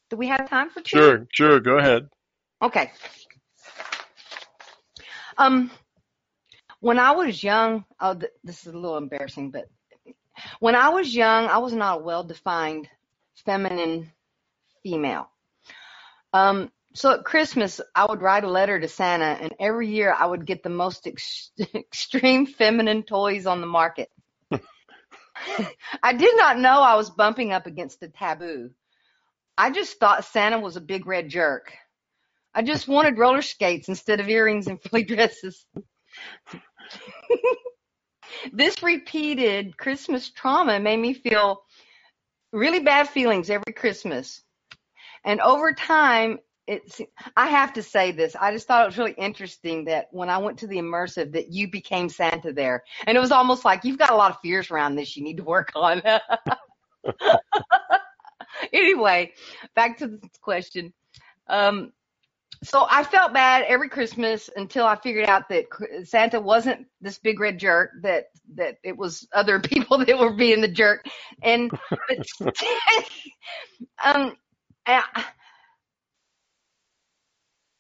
[0.10, 0.98] Do we have time for two?
[0.98, 1.28] Sure.
[1.32, 1.60] Sure.
[1.60, 2.10] Go ahead.
[2.62, 2.92] Okay.
[5.38, 5.72] Um,
[6.80, 9.68] when I was young, oh, th- this is a little embarrassing, but
[10.60, 12.88] when I was young, I was not a well-defined
[13.46, 14.12] feminine
[14.84, 15.30] female.
[16.34, 20.26] Um, so at Christmas, I would write a letter to Santa, and every year I
[20.26, 24.10] would get the most ex- extreme feminine toys on the market.
[26.04, 28.72] I did not know I was bumping up against a taboo.
[29.58, 31.74] I just thought Santa was a big red jerk.
[32.54, 35.66] I just wanted roller skates instead of earrings and frilly dresses.
[38.52, 41.62] this repeated Christmas trauma made me feel
[42.52, 44.42] really bad feelings every Christmas.
[45.24, 46.40] And over time,
[47.36, 48.36] I have to say this.
[48.36, 51.52] I just thought it was really interesting that when I went to the immersive that
[51.52, 52.84] you became Santa there.
[53.08, 55.38] And it was almost like you've got a lot of fears around this you need
[55.38, 56.02] to work on.
[58.74, 59.34] anyway,
[59.76, 60.94] back to the question.
[61.48, 61.92] Um,
[62.64, 65.66] so I felt bad every Christmas until I figured out that
[66.04, 67.92] Santa wasn't this big red jerk.
[68.04, 71.06] That that it was other people that were being the jerk.
[71.42, 71.72] And
[74.04, 74.36] um,
[74.86, 75.26] I-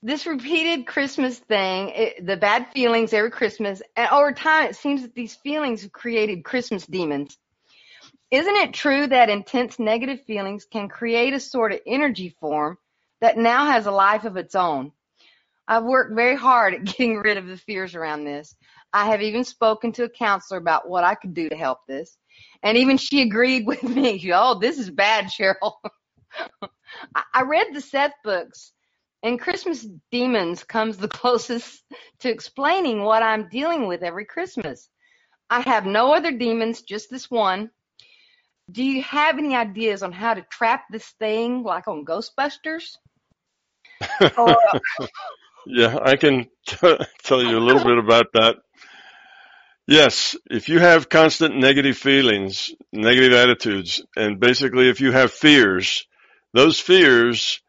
[0.04, 5.04] this repeated Christmas thing, it, the bad feelings every Christmas, and over time it seems
[5.04, 7.38] that these feelings have created Christmas demons.
[8.32, 12.78] Isn't it true that intense negative feelings can create a sort of energy form
[13.20, 14.92] that now has a life of its own?
[15.68, 18.56] I've worked very hard at getting rid of the fears around this.
[18.94, 22.18] I have even spoken to a counselor about what I could do to help this.
[22.64, 24.32] And even she agreed with me.
[24.34, 25.74] Oh, this is bad, Cheryl.
[27.34, 28.74] I read the Seth books,
[29.24, 31.84] and Christmas Demons comes the closest
[32.20, 34.90] to explaining what I'm dealing with every Christmas.
[35.50, 37.72] I have no other demons, just this one.
[38.72, 42.98] Do you have any ideas on how to trap this thing like on Ghostbusters?
[44.38, 44.58] Or,
[45.66, 48.56] Yeah, I can t- tell you a little bit about that.
[49.88, 56.08] Yes, if you have constant negative feelings, negative attitudes, and basically if you have fears,
[56.54, 57.62] those fears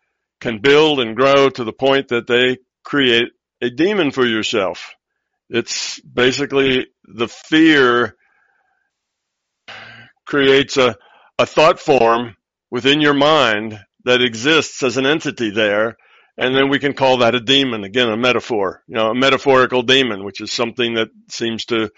[0.43, 3.29] can build and grow to the point that they create
[3.63, 4.95] a demon for yourself.
[5.49, 8.17] It's basically the fear
[10.27, 10.97] creates a,
[11.39, 12.37] a thought form
[12.71, 15.97] within your mind that exists as an entity there
[16.39, 19.83] and then we can call that a demon again a metaphor you know a metaphorical
[19.83, 21.91] demon which is something that seems to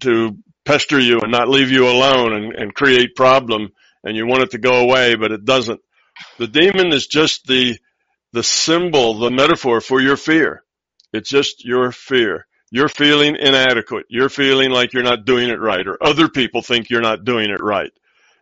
[0.00, 3.68] to pester you and not leave you alone and, and create problem
[4.02, 5.80] and you want it to go away but it doesn't
[6.38, 7.78] the demon is just the
[8.32, 10.62] the symbol the metaphor for your fear.
[11.12, 12.46] It's just your fear.
[12.70, 14.06] You're feeling inadequate.
[14.10, 17.50] You're feeling like you're not doing it right or other people think you're not doing
[17.50, 17.92] it right.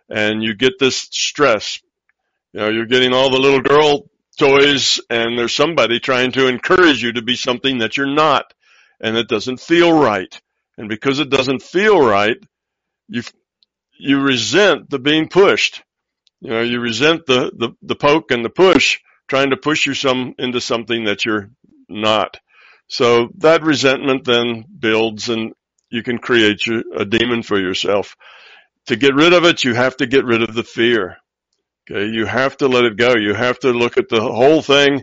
[0.09, 1.81] And you get this stress.
[2.53, 7.03] You know you're getting all the little girl toys and there's somebody trying to encourage
[7.03, 8.53] you to be something that you're not
[9.01, 10.41] and it doesn't feel right.
[10.79, 12.37] And because it doesn't feel right
[13.09, 13.23] you
[13.99, 15.83] you resent the being pushed
[16.41, 19.95] you know you resent the the, the poke and the push trying to push you
[19.95, 21.51] some into something that you're
[21.89, 22.39] not
[22.89, 25.53] so that resentment then builds and
[25.91, 28.17] you can create your, a demon for yourself
[28.87, 31.17] to get rid of it you have to get rid of the fear
[31.89, 33.15] Okay, you have to let it go.
[33.15, 35.03] You have to look at the whole thing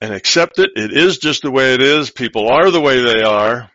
[0.00, 0.70] and accept it.
[0.74, 2.10] It is just the way it is.
[2.10, 3.70] People are the way they are.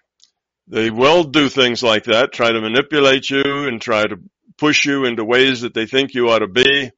[0.67, 4.15] They will do things like that, try to manipulate you and try to
[4.63, 6.91] push you into ways that they think you ought to be.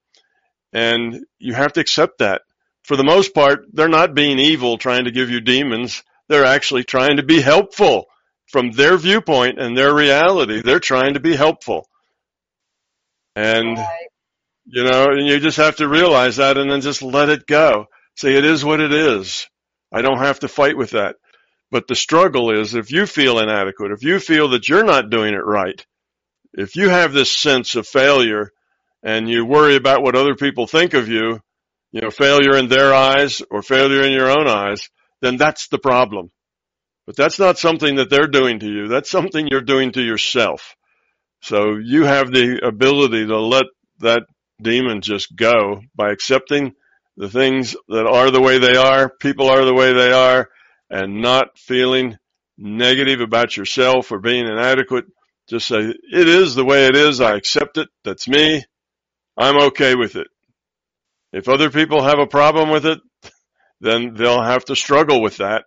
[0.73, 2.41] And you have to accept that.
[2.83, 6.03] For the most part, they're not being evil trying to give you demons.
[6.27, 8.05] They're actually trying to be helpful
[8.47, 10.61] from their viewpoint and their reality.
[10.61, 11.87] They're trying to be helpful.
[13.35, 13.77] And.
[14.67, 17.85] You know, and you just have to realize that and then just let it go.
[18.15, 19.47] Say it is what it is.
[19.91, 21.17] I don't have to fight with that.
[21.69, 25.35] But the struggle is if you feel inadequate, if you feel that you're not doing
[25.35, 25.85] it right,
[26.57, 28.51] if you have this sense of failure
[29.03, 31.39] and you worry about what other people think of you,
[31.91, 34.89] you know, failure in their eyes or failure in your own eyes,
[35.21, 36.31] then that's the problem.
[37.05, 38.87] But that's not something that they're doing to you.
[38.87, 40.75] That's something you're doing to yourself.
[41.41, 43.65] So you have the ability to let
[43.99, 44.23] that
[44.61, 46.73] demon just go by accepting
[47.17, 50.49] the things that are the way they are, people are the way they are,
[50.89, 52.17] and not feeling
[52.57, 55.05] negative about yourself or being inadequate.
[55.47, 57.21] Just say, it is the way it is.
[57.21, 57.89] I accept it.
[58.03, 58.63] That's me.
[59.37, 60.27] I'm okay with it.
[61.31, 62.99] If other people have a problem with it,
[63.81, 65.65] then they'll have to struggle with that.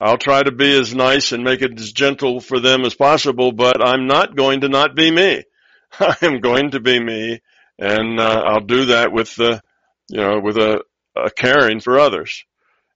[0.00, 3.52] I'll try to be as nice and make it as gentle for them as possible,
[3.52, 5.42] but I'm not going to not be me.
[6.00, 7.40] I am going to be me,
[7.78, 9.60] and uh, I'll do that with the,
[10.08, 10.82] you know, with a,
[11.16, 12.44] a caring for others,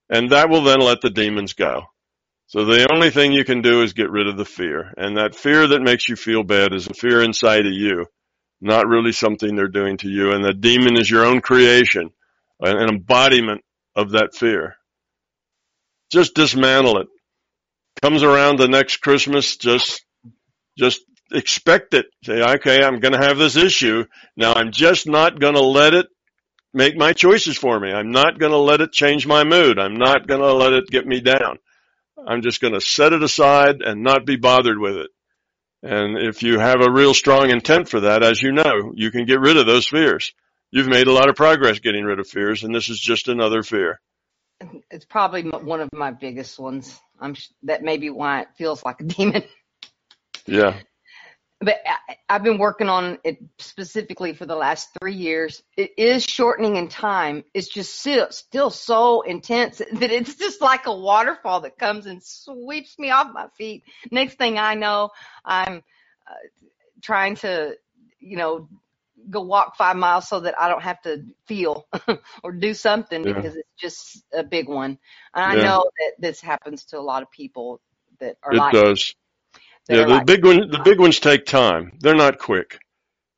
[0.09, 1.83] and that will then let the demons go.
[2.53, 5.33] So the only thing you can do is get rid of the fear, and that
[5.33, 8.05] fear that makes you feel bad is a fear inside of you,
[8.61, 10.33] not really something they're doing to you.
[10.33, 12.11] And the demon is your own creation,
[12.59, 13.63] an embodiment
[13.95, 14.75] of that fear.
[16.11, 17.07] Just dismantle it.
[18.03, 20.05] Comes around the next Christmas, just,
[20.77, 21.01] just
[21.31, 22.05] expect it.
[22.23, 24.05] Say, okay, I'm going to have this issue.
[24.37, 26.05] Now I'm just not going to let it
[26.71, 27.91] make my choices for me.
[27.91, 29.79] I'm not going to let it change my mood.
[29.79, 31.57] I'm not going to let it get me down.
[32.25, 35.09] I'm just going to set it aside and not be bothered with it.
[35.81, 39.25] And if you have a real strong intent for that, as you know, you can
[39.25, 40.33] get rid of those fears.
[40.71, 43.63] You've made a lot of progress getting rid of fears, and this is just another
[43.63, 43.99] fear.
[44.89, 46.97] It's probably one of my biggest ones.
[47.19, 49.43] I'm that may be why it feels like a demon.
[50.45, 50.79] Yeah.
[51.63, 55.63] But I, I've been working on it specifically for the last three years.
[55.77, 57.43] It is shortening in time.
[57.53, 62.21] It's just still, still so intense that it's just like a waterfall that comes and
[62.23, 63.83] sweeps me off my feet.
[64.11, 65.09] Next thing I know,
[65.45, 65.83] I'm
[66.27, 66.33] uh,
[67.01, 67.75] trying to,
[68.19, 68.67] you know,
[69.29, 71.87] go walk five miles so that I don't have to feel
[72.43, 73.33] or do something Yeah.
[73.33, 74.97] because it's just a big one.
[75.33, 77.79] And I know that this happens to a lot of people
[78.19, 79.15] that are It like does.
[79.89, 81.97] Yeah, the like big one, the big ones take time.
[81.99, 82.79] They're not quick.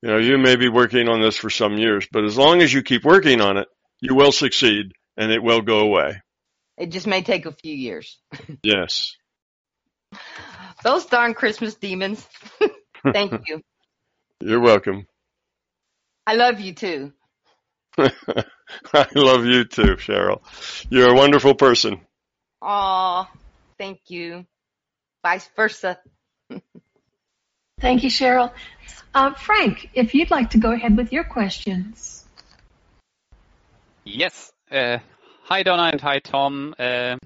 [0.02, 2.72] You know, you may be working on this for some years, but as long as
[2.72, 3.68] you keep working on it,
[4.02, 6.22] you will succeed and it will go away.
[6.78, 8.20] it just may take a few years.
[8.64, 9.16] Yes.
[10.84, 12.26] Those darn Christmas demons.
[13.14, 13.62] Thank you.
[14.42, 15.08] You're welcome.
[16.28, 17.12] I love you too.
[17.98, 20.42] I love you too, Cheryl.
[20.90, 22.02] You're a wonderful person.
[22.62, 23.30] Aw,
[23.78, 24.46] thank you.
[25.24, 26.00] Vice versa.
[27.80, 28.52] Thank you, Cheryl.
[29.14, 32.26] Uh, Frank, if you'd like to go ahead with your questions.
[34.04, 34.52] Yes.
[34.72, 35.00] Uh,
[35.44, 36.76] hi, Donna, and hi, Tom.
[36.78, 37.18] Uh,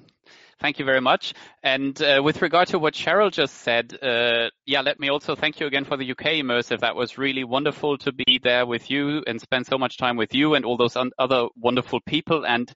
[0.59, 1.33] thank you very much.
[1.63, 5.59] And uh, with regard to what Cheryl just said, uh, yeah, let me also thank
[5.59, 6.79] you again for the UK immersive.
[6.79, 10.33] That was really wonderful to be there with you and spend so much time with
[10.33, 12.45] you and all those un- other wonderful people.
[12.45, 12.71] And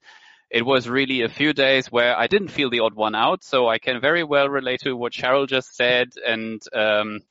[0.54, 3.42] it was really a few days where I didn't feel the odd one out.
[3.42, 6.12] So I can very well relate to what Cheryl just said.
[6.24, 7.22] And um,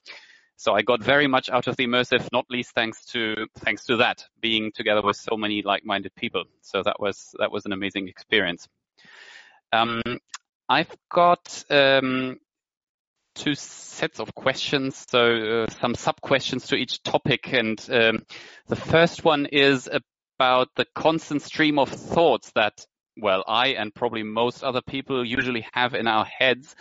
[0.58, 3.98] so I got very much out of the immersive, not least thanks to thanks to
[3.98, 6.44] that being together with so many like-minded people.
[6.62, 8.68] So that was that was an amazing experience.
[9.72, 10.02] Um,
[10.68, 12.40] I've got um,
[13.36, 18.26] two sets of questions, so uh, some sub questions to each topic, and um,
[18.68, 19.90] the first one is
[20.38, 22.86] about the constant stream of thoughts that,
[23.18, 26.76] well, I and probably most other people usually have in our heads,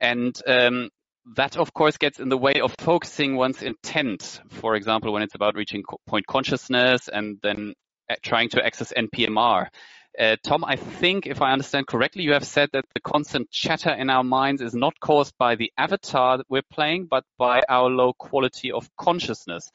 [0.00, 0.90] and um,
[1.36, 4.40] that of course gets in the way of focusing one's intent.
[4.48, 7.74] For example, when it's about reaching point consciousness and then
[8.10, 9.66] uh, trying to access NPMR.
[10.18, 13.92] Uh, Tom, I think if I understand correctly, you have said that the constant chatter
[13.92, 17.88] in our minds is not caused by the avatar that we're playing, but by our
[17.88, 19.70] low quality of consciousness.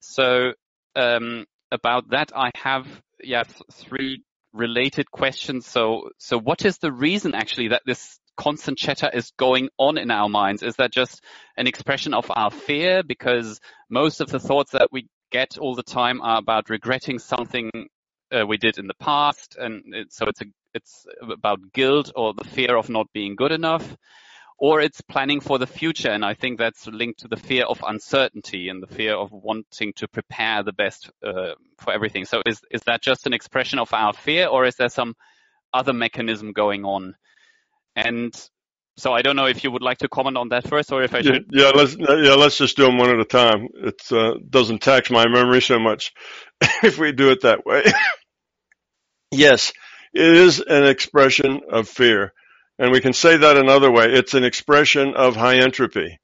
[0.00, 0.52] So
[0.96, 2.86] um, about that, I have
[3.22, 4.22] th- three
[4.56, 5.66] related questions.
[5.66, 10.10] So so what is the reason actually that this constant chatter is going on in
[10.10, 10.62] our minds?
[10.62, 11.22] Is that just
[11.56, 13.02] an expression of our fear?
[13.02, 17.70] Because most of the thoughts that we get all the time are about regretting something
[18.32, 22.34] uh, we did in the past, and it, so it's a, it's about guilt or
[22.34, 23.96] the fear of not being good enough,
[24.58, 27.82] or it's planning for the future, and I think that's linked to the fear of
[27.86, 32.24] uncertainty and the fear of wanting to prepare the best uh, for everything.
[32.24, 35.14] So is is that just an expression of our fear, or is there some
[35.74, 37.14] other mechanism going on?
[37.96, 38.34] And
[38.96, 41.14] so I don't know if you would like to comment on that first, or if
[41.14, 41.46] I Yeah, should.
[41.50, 43.68] yeah, let's yeah, let's just do them one at a time.
[43.74, 46.12] It uh, doesn't tax my memory so much
[46.82, 47.84] if we do it that way.
[49.30, 49.72] yes,
[50.14, 52.32] it is an expression of fear,
[52.78, 54.06] and we can say that another way.
[54.06, 56.18] It's an expression of high entropy.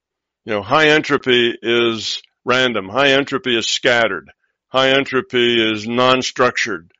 [0.45, 2.89] You know, high entropy is random.
[2.89, 4.31] High entropy is scattered.
[4.69, 6.91] High entropy is non-structured,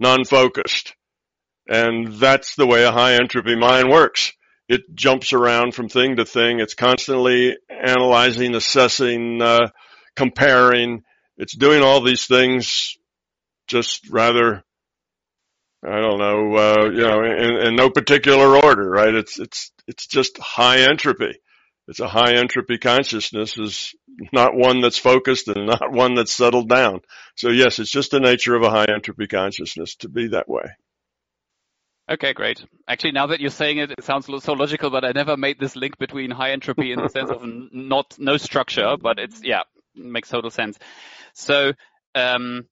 [0.00, 0.94] non-focused,
[1.68, 4.32] and that's the way a high entropy mind works
[4.68, 6.60] it jumps around from thing to thing.
[6.60, 9.70] It's constantly analyzing, assessing, uh,
[10.14, 11.04] comparing.
[11.38, 12.96] It's doing all these things
[13.66, 14.62] just rather,
[15.84, 19.14] I don't know, uh, you know, in, in no particular order, right?
[19.14, 21.38] It's, it's, it's just high entropy.
[21.86, 23.94] It's a high entropy consciousness is
[24.32, 27.00] not one that's focused and not one that's settled down.
[27.36, 30.64] So yes, it's just the nature of a high entropy consciousness to be that way.
[32.10, 32.64] Okay, great.
[32.86, 35.76] Actually, now that you're saying it, it sounds so logical, but I never made this
[35.76, 39.62] link between high entropy in the sense of not no structure, but it's yeah,
[39.94, 40.78] makes total sense.
[41.34, 41.72] So,
[42.14, 42.66] um,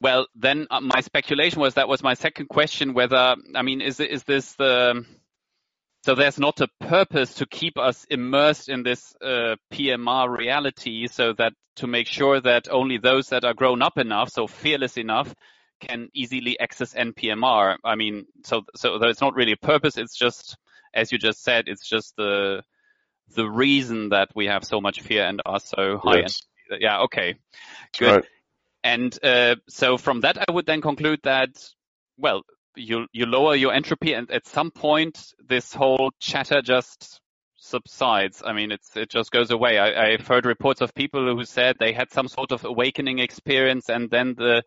[0.00, 2.94] well, then uh, my speculation was that was my second question.
[2.94, 5.04] Whether I mean, is is this the
[6.04, 11.32] so there's not a purpose to keep us immersed in this uh, PMR reality, so
[11.34, 15.34] that to make sure that only those that are grown up enough, so fearless enough,
[15.80, 17.76] can easily access NPMR.
[17.84, 19.96] I mean, so so it's not really a purpose.
[19.96, 20.56] It's just,
[20.94, 22.62] as you just said, it's just the
[23.34, 26.20] the reason that we have so much fear and are so high.
[26.20, 26.42] Yes.
[26.78, 27.00] yeah.
[27.02, 27.34] Okay.
[27.98, 28.14] Good.
[28.14, 28.24] right.
[28.84, 31.50] And uh, so from that, I would then conclude that,
[32.16, 32.42] well,
[32.76, 37.20] you you lower your entropy, and at some point, this whole chatter just
[37.56, 38.42] subsides.
[38.44, 39.78] I mean, it's it just goes away.
[39.78, 43.88] I, I've heard reports of people who said they had some sort of awakening experience,
[43.88, 44.62] and then the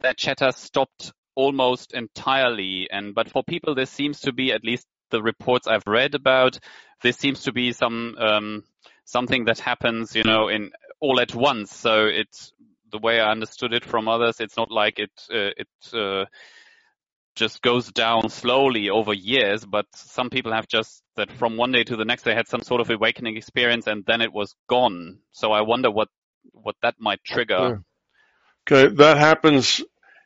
[0.00, 2.88] that chatter stopped almost entirely.
[2.90, 6.58] And but for people, this seems to be at least the reports I've read about.
[7.02, 8.64] This seems to be some um,
[9.04, 11.74] something that happens, you know, in all at once.
[11.74, 12.52] So it's
[12.90, 14.40] the way I understood it from others.
[14.40, 16.24] It's not like it uh, it uh,
[17.36, 21.84] just goes down slowly over years, but some people have just that from one day
[21.84, 25.18] to the next they had some sort of awakening experience and then it was gone.
[25.32, 26.08] So I wonder what
[26.52, 27.82] what that might trigger.
[28.70, 29.82] Okay, that happens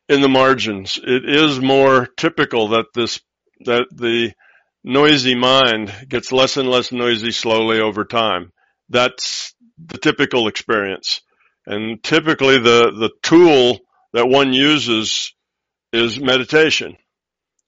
[0.08, 0.98] in the margins.
[1.02, 3.20] It is more typical that this
[3.60, 4.32] that the
[4.82, 8.52] noisy mind gets less and less noisy slowly over time.
[8.88, 11.20] That's the typical experience.
[11.66, 13.80] And typically the, the tool
[14.12, 15.34] that one uses
[15.92, 16.96] is meditation.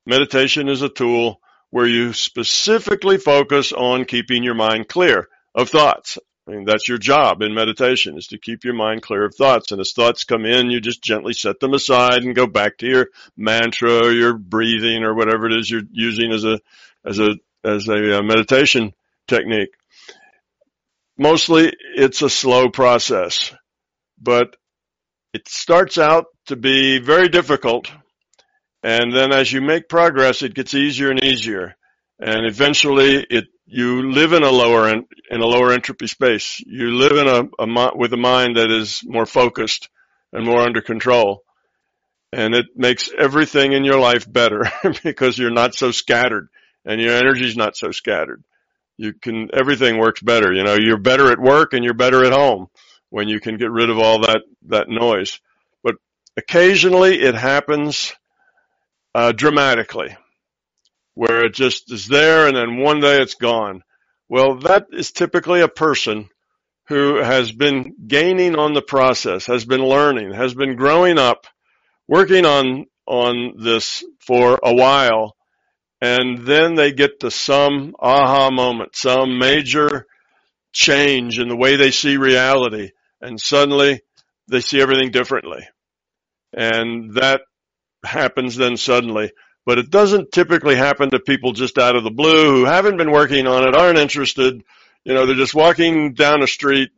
[0.06, 1.40] Meditation is a tool
[1.70, 6.18] where you specifically focus on keeping your mind clear of thoughts.
[6.46, 9.72] I mean, that's your job in meditation is to keep your mind clear of thoughts.
[9.72, 12.86] And as thoughts come in, you just gently set them aside and go back to
[12.86, 16.60] your mantra or your breathing or whatever it is you're using as a,
[17.04, 17.30] as a,
[17.64, 18.92] as a uh, meditation
[19.26, 19.74] technique.
[21.16, 23.54] Mostly it's a slow process,
[24.20, 24.56] but
[25.32, 27.90] it starts out to be very difficult.
[28.82, 31.74] And then as you make progress, it gets easier and easier.
[32.20, 35.06] And eventually it you live in a lower in
[35.40, 36.60] a lower entropy space.
[36.64, 39.88] You live in a, a with a mind that is more focused
[40.32, 41.42] and more under control,
[42.32, 44.70] and it makes everything in your life better
[45.02, 46.48] because you're not so scattered
[46.84, 48.44] and your energy's not so scattered.
[48.96, 50.52] You can everything works better.
[50.52, 52.68] You know, you're better at work and you're better at home
[53.14, 55.38] when you can get rid of all that that noise.
[55.84, 55.94] But
[56.36, 58.12] occasionally it happens
[59.14, 60.16] uh, dramatically
[61.14, 63.84] where it just is there and then one day it's gone.
[64.28, 66.28] Well, that is typically a person
[66.88, 71.46] who has been gaining on the process, has been learning, has been growing up,
[72.08, 75.36] working on, on this for a while.
[76.00, 80.04] And then they get to some aha moment, some major
[80.72, 82.90] change in the way they see reality.
[83.24, 84.02] And suddenly
[84.48, 85.66] they see everything differently.
[86.52, 87.42] And that
[88.04, 89.32] happens then suddenly
[89.66, 93.10] but it doesn't typically happen to people just out of the blue who haven't been
[93.10, 94.62] working on it, aren't interested.
[95.04, 96.90] You know, they're just walking down a street,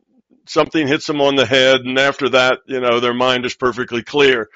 [0.46, 4.02] something hits them on the head, and after that, you know, their mind is perfectly
[4.02, 4.48] clear.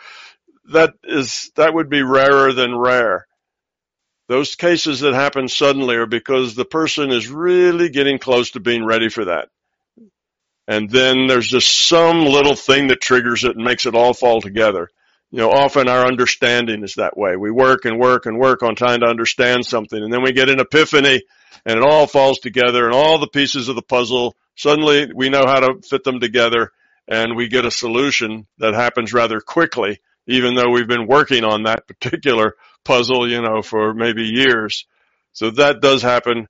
[0.73, 3.27] That is, that would be rarer than rare.
[4.29, 8.85] Those cases that happen suddenly are because the person is really getting close to being
[8.85, 9.49] ready for that.
[10.71, 14.41] And then there's just some little thing that triggers it and makes it all fall
[14.41, 14.91] together
[15.31, 17.37] you know, often our understanding is that way.
[17.37, 20.51] We work and work and work on trying to understand something and then we get
[20.51, 21.23] an epiphany
[21.65, 25.47] and it all falls together and all the pieces of the puzzle, suddenly we know
[25.47, 26.73] how to fit them together
[27.07, 31.65] and we get a solution that happens rather quickly, even though we've been working on
[31.65, 32.55] that particular
[32.85, 34.87] puzzle, you know, for maybe years.
[35.33, 36.49] So that does happen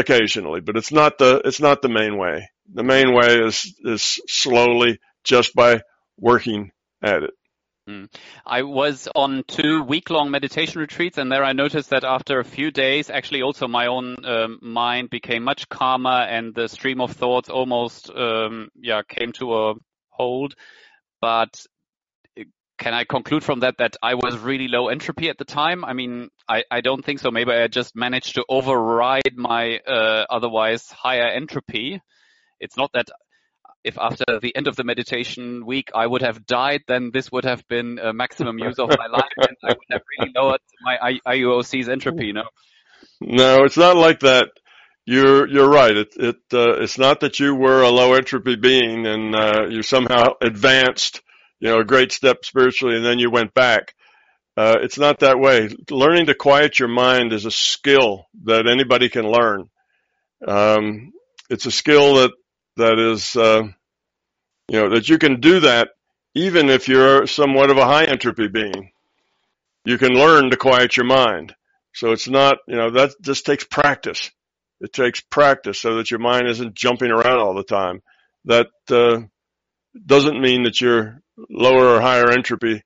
[0.00, 2.48] occasionally, but it's not the it's not the main way.
[2.72, 5.82] The main way is is slowly just by
[6.18, 6.72] working
[7.02, 7.30] at it.
[7.88, 8.08] Mm.
[8.46, 12.70] I was on two week-long meditation retreats, and there I noticed that after a few
[12.70, 17.48] days, actually, also my own um, mind became much calmer, and the stream of thoughts
[17.48, 19.74] almost, um, yeah, came to a
[20.10, 20.54] hold.
[21.20, 21.66] But
[22.80, 25.84] can I conclude from that that I was really low entropy at the time?
[25.84, 27.30] I mean, I, I don't think so.
[27.30, 32.00] Maybe I just managed to override my uh, otherwise higher entropy.
[32.58, 33.08] It's not that
[33.84, 37.44] if after the end of the meditation week I would have died, then this would
[37.44, 41.20] have been a maximum use of my life, and I would have really lowered my
[41.26, 42.26] IUOC's entropy.
[42.26, 42.48] You know?
[43.20, 44.48] No, it's not like that.
[45.04, 45.96] You're you're right.
[45.96, 49.82] It it uh, it's not that you were a low entropy being and uh, you
[49.82, 51.20] somehow advanced,
[51.60, 53.94] you know, a great step spiritually, and then you went back.
[54.56, 55.70] Uh, it's not that way.
[55.90, 59.70] Learning to quiet your mind is a skill that anybody can learn.
[60.46, 61.12] Um,
[61.48, 62.32] it's a skill that
[62.76, 63.62] that is, uh,
[64.68, 65.90] you know, that you can do that
[66.34, 68.92] even if you're somewhat of a high entropy being.
[69.84, 71.54] You can learn to quiet your mind.
[71.92, 74.30] So it's not, you know, that just takes practice.
[74.80, 78.02] It takes practice so that your mind isn't jumping around all the time.
[78.44, 79.22] That uh,
[80.06, 82.82] doesn't mean that you're lower or higher entropy,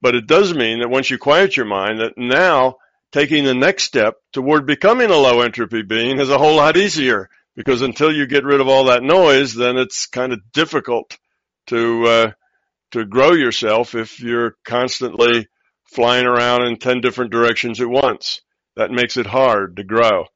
[0.00, 2.76] but it does mean that once you quiet your mind, that now
[3.12, 7.28] taking the next step toward becoming a low entropy being is a whole lot easier
[7.56, 11.16] because until you get rid of all that noise, then it's kind of difficult
[11.68, 12.32] to uh,
[12.90, 15.48] to grow yourself if you're constantly
[15.84, 18.40] flying around in 10 different directions at once.
[18.76, 20.26] That makes it hard to grow.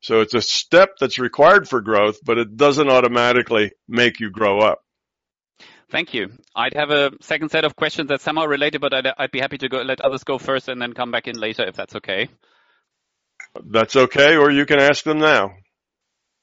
[0.00, 4.58] So it's a step that's required for growth, but it doesn't automatically make you grow
[4.60, 4.83] up.
[5.90, 6.32] Thank you.
[6.54, 9.58] I'd have a second set of questions that's somehow related, but I'd, I'd be happy
[9.58, 12.28] to go, let others go first and then come back in later if that's okay.
[13.64, 15.54] That's okay, or you can ask them now.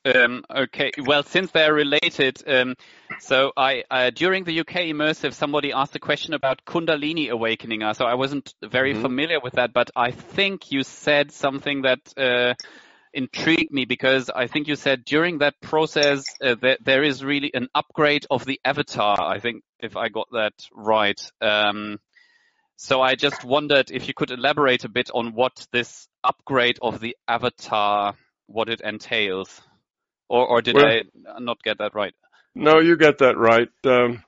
[0.03, 2.75] Um, okay, well, since they're related, um,
[3.19, 7.81] so I uh, during the UK immersive, somebody asked a question about Kundalini awakening.
[7.93, 9.03] So I wasn't very mm-hmm.
[9.03, 12.55] familiar with that, but I think you said something that uh,
[13.13, 17.51] intrigued me because I think you said during that process uh, that there is really
[17.53, 19.21] an upgrade of the avatar.
[19.21, 21.19] I think if I got that right.
[21.41, 21.99] Um,
[22.77, 26.99] so I just wondered if you could elaborate a bit on what this upgrade of
[26.99, 28.15] the avatar,
[28.47, 29.61] what it entails.
[30.29, 31.03] Or, or did well, I
[31.39, 32.13] not get that right?
[32.55, 33.69] No, you get that right.
[33.85, 34.23] Um,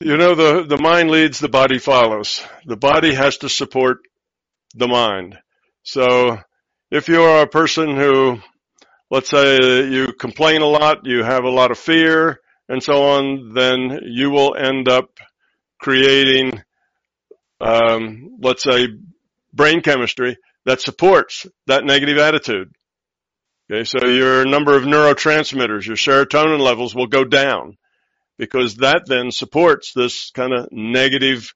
[0.00, 2.44] you know, the, the mind leads, the body follows.
[2.66, 4.00] The body has to support
[4.74, 5.38] the mind.
[5.84, 6.38] So
[6.96, 8.38] if you are a person who,
[9.10, 12.40] let's say you complain a lot, you have a lot of fear
[12.70, 15.10] and so on, then you will end up
[15.78, 16.62] creating,
[17.60, 18.88] um, let's say
[19.52, 22.72] brain chemistry that supports that negative attitude.
[23.70, 27.76] Okay, so your number of neurotransmitters, your serotonin levels will go down
[28.38, 31.52] because that then supports this kind of negative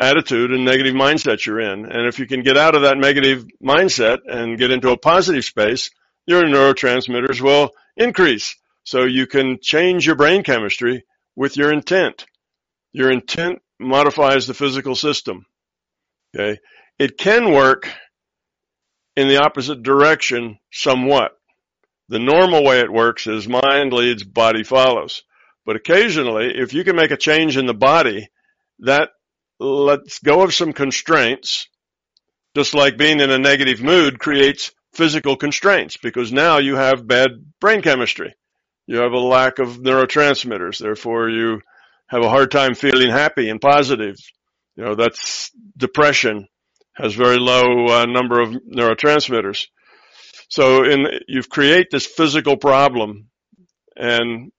[0.00, 1.84] attitude and negative mindset you're in.
[1.84, 5.44] And if you can get out of that negative mindset and get into a positive
[5.44, 5.90] space,
[6.26, 8.56] your neurotransmitters will increase.
[8.84, 11.04] So you can change your brain chemistry
[11.36, 12.24] with your intent.
[12.92, 15.44] Your intent modifies the physical system.
[16.34, 16.58] Okay.
[16.98, 17.90] It can work
[19.16, 21.32] in the opposite direction somewhat.
[22.08, 25.22] The normal way it works is mind leads, body follows.
[25.66, 28.28] But occasionally, if you can make a change in the body,
[28.80, 29.10] that
[29.60, 31.68] lets go of some constraints,
[32.56, 37.30] just like being in a negative mood creates physical constraints because now you have bad
[37.60, 38.34] brain chemistry.
[38.86, 40.78] You have a lack of neurotransmitters.
[40.78, 41.60] Therefore, you
[42.08, 44.16] have a hard time feeling happy and positive.
[44.74, 46.48] You know, that's depression
[46.94, 49.66] has very low uh, number of neurotransmitters.
[50.48, 53.30] So in, you've create this physical problem
[53.96, 54.50] and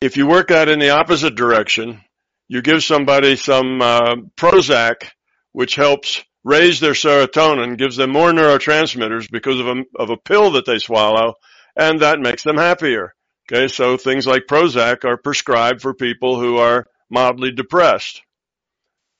[0.00, 2.02] if you work out in the opposite direction,
[2.48, 5.10] you give somebody some uh, Prozac,
[5.52, 10.52] which helps raise their serotonin, gives them more neurotransmitters because of a, of a pill
[10.52, 11.34] that they swallow,
[11.76, 13.14] and that makes them happier.
[13.50, 18.22] Okay, so things like Prozac are prescribed for people who are mildly depressed.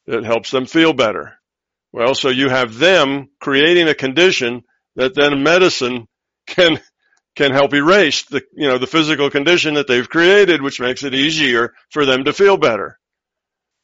[0.07, 1.35] It helps them feel better.
[1.93, 4.63] Well, so you have them creating a condition
[4.97, 6.07] that then medicine
[6.47, 6.81] can
[7.35, 11.15] can help erase the you know the physical condition that they've created, which makes it
[11.15, 12.99] easier for them to feel better.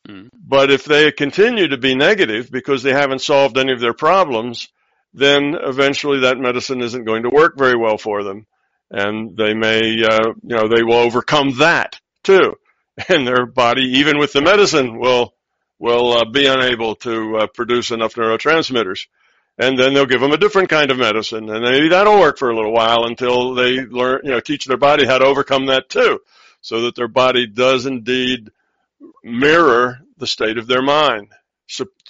[0.08, 0.30] Mm.
[0.34, 4.68] But if they continue to be negative because they haven't solved any of their problems,
[5.14, 8.46] then eventually that medicine isn't going to work very well for them,
[8.90, 12.54] and they may uh, you know they will overcome that too,
[13.08, 15.34] and their body even with the medicine will
[15.78, 19.06] will uh, be unable to uh, produce enough neurotransmitters.
[19.58, 22.50] and then they'll give them a different kind of medicine, and maybe that'll work for
[22.50, 25.88] a little while until they learn, you know, teach their body how to overcome that
[25.88, 26.20] too,
[26.60, 28.50] so that their body does indeed
[29.24, 31.28] mirror the state of their mind,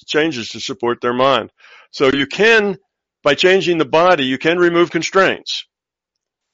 [0.07, 1.51] changes to support their mind.
[1.91, 2.79] So you can,
[3.23, 5.65] by changing the body, you can remove constraints.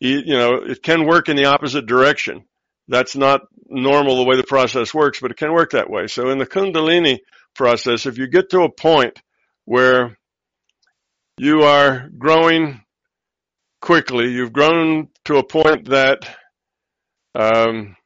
[0.00, 2.44] You, you know, it can work in the opposite direction.
[2.88, 6.06] That's not normal the way the process works, but it can work that way.
[6.06, 7.18] So in the Kundalini
[7.54, 9.20] process, if you get to a point
[9.64, 10.16] where
[11.36, 12.80] you are growing
[13.80, 16.18] quickly, you've grown to a point that
[17.34, 17.96] um,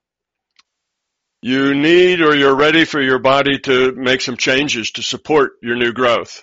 [1.43, 5.77] you need or you're ready for your body to make some changes to support your
[5.77, 6.41] new growth.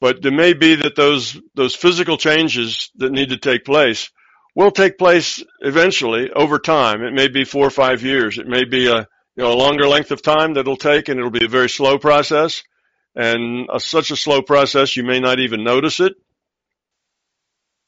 [0.00, 4.10] But it may be that those those physical changes that need to take place
[4.54, 7.02] will take place eventually over time.
[7.02, 8.38] It may be four or five years.
[8.38, 11.18] It may be a you know a longer length of time that it'll take, and
[11.18, 12.62] it'll be a very slow process.
[13.14, 16.14] And a, such a slow process, you may not even notice it.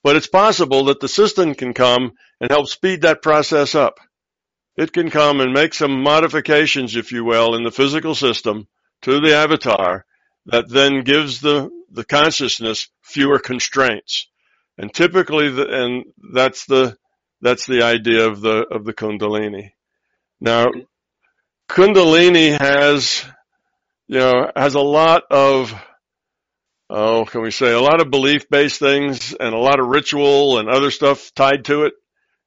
[0.03, 3.99] But it's possible that the system can come and help speed that process up.
[4.77, 8.67] It can come and make some modifications, if you will, in the physical system
[9.03, 10.05] to the avatar
[10.47, 14.27] that then gives the, the consciousness fewer constraints.
[14.77, 16.97] And typically, the, and that's the
[17.41, 19.71] that's the idea of the of the Kundalini.
[20.41, 20.67] Now,
[21.69, 23.25] Kundalini has
[24.09, 25.73] you know has a lot of
[26.91, 30.59] oh can we say a lot of belief based things and a lot of ritual
[30.59, 31.93] and other stuff tied to it.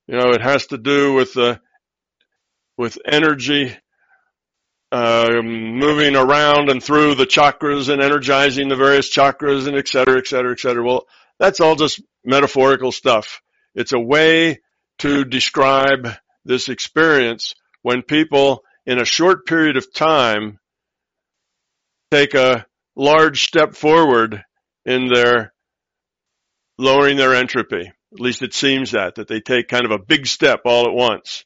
[0.08, 1.62] You know, it has to do with the
[2.78, 3.76] with energy
[4.92, 10.18] uh, moving around and through the chakras and energizing the various chakras and et cetera,
[10.18, 10.84] et cetera, et cetera.
[10.84, 11.08] Well,
[11.40, 13.42] that's all just metaphorical stuff.
[13.76, 14.60] It's a way
[15.00, 16.10] to describe
[16.46, 20.60] this experience when people in a short period of time
[22.12, 22.66] take a
[22.96, 24.44] large step forward
[24.86, 25.54] in their
[26.78, 27.92] lowering their entropy.
[28.14, 30.94] At least it seems that, that they take kind of a big step all at
[30.94, 31.44] once.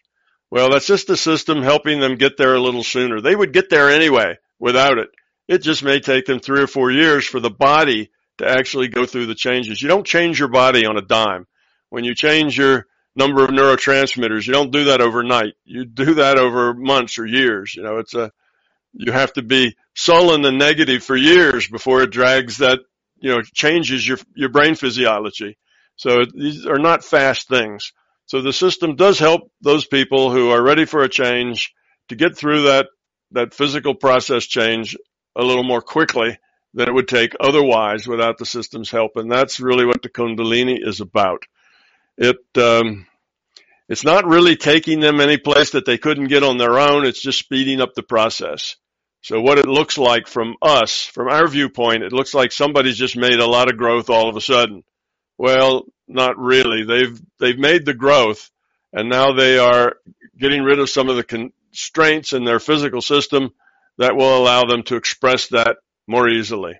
[0.51, 3.21] Well, that's just the system helping them get there a little sooner.
[3.21, 5.07] They would get there anyway without it.
[5.47, 9.05] It just may take them three or four years for the body to actually go
[9.05, 9.81] through the changes.
[9.81, 11.47] You don't change your body on a dime.
[11.89, 12.85] When you change your
[13.15, 15.53] number of neurotransmitters, you don't do that overnight.
[15.63, 17.73] You do that over months or years.
[17.75, 18.31] You know, it's a,
[18.93, 22.79] you have to be sullen and negative for years before it drags that,
[23.19, 25.57] you know, changes your, your brain physiology.
[25.95, 27.93] So these are not fast things.
[28.31, 31.73] So the system does help those people who are ready for a change
[32.07, 32.87] to get through that,
[33.31, 34.95] that physical process change
[35.35, 36.39] a little more quickly
[36.73, 39.17] than it would take otherwise without the system's help.
[39.17, 41.43] And that's really what the Kundalini is about.
[42.17, 43.05] It, um,
[43.89, 47.05] it's not really taking them any place that they couldn't get on their own.
[47.05, 48.77] It's just speeding up the process.
[49.23, 53.17] So what it looks like from us, from our viewpoint, it looks like somebody's just
[53.17, 54.85] made a lot of growth all of a sudden.
[55.37, 56.83] Well, not really.
[56.83, 58.49] They've, they've made the growth
[58.93, 59.95] and now they are
[60.37, 63.51] getting rid of some of the constraints in their physical system
[63.97, 65.77] that will allow them to express that
[66.07, 66.79] more easily.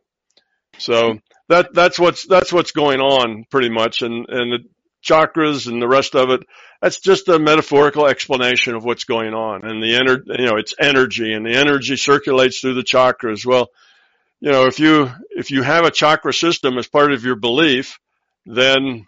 [0.78, 1.20] So
[1.50, 4.60] that that's what's that's what's going on pretty much, and and the
[5.04, 6.42] chakras and the rest of it.
[6.82, 10.74] That's just a metaphorical explanation of what's going on, and the ener- you know it's
[10.80, 13.46] energy, and the energy circulates through the chakras.
[13.46, 13.70] Well,
[14.40, 18.00] you know if you if you have a chakra system as part of your belief,
[18.46, 19.08] then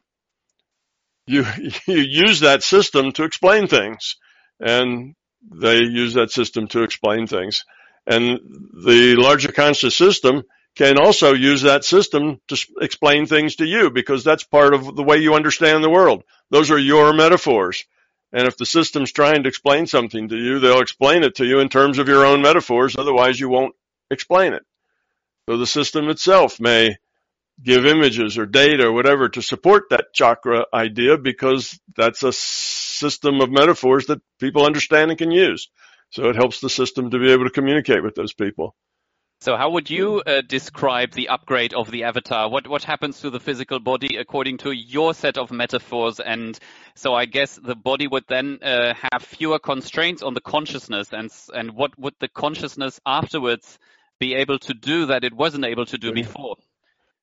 [1.27, 1.45] you
[1.87, 4.15] you use that system to explain things,
[4.59, 5.15] and
[5.51, 7.63] they use that system to explain things.
[8.05, 8.39] And
[8.85, 10.43] the larger conscious system
[10.75, 15.03] can also use that system to explain things to you because that's part of the
[15.03, 16.23] way you understand the world.
[16.49, 17.85] Those are your metaphors.
[18.33, 21.59] And if the system's trying to explain something to you, they'll explain it to you
[21.59, 22.95] in terms of your own metaphors.
[22.97, 23.75] Otherwise, you won't
[24.09, 24.63] explain it.
[25.47, 26.95] So the system itself may
[27.61, 33.41] give images or data or whatever to support that chakra idea because that's a system
[33.41, 35.69] of metaphors that people understand and can use.
[36.09, 38.75] So it helps the system to be able to communicate with those people.
[39.41, 42.49] So how would you uh, describe the upgrade of the avatar?
[42.49, 46.21] What what happens to the physical body according to your set of metaphors?
[46.21, 46.57] And
[46.95, 51.29] so I guess the body would then uh, have fewer constraints on the consciousness, and
[51.53, 53.79] and what would the consciousness afterwards
[54.17, 56.55] be able to do that it wasn't able to do before?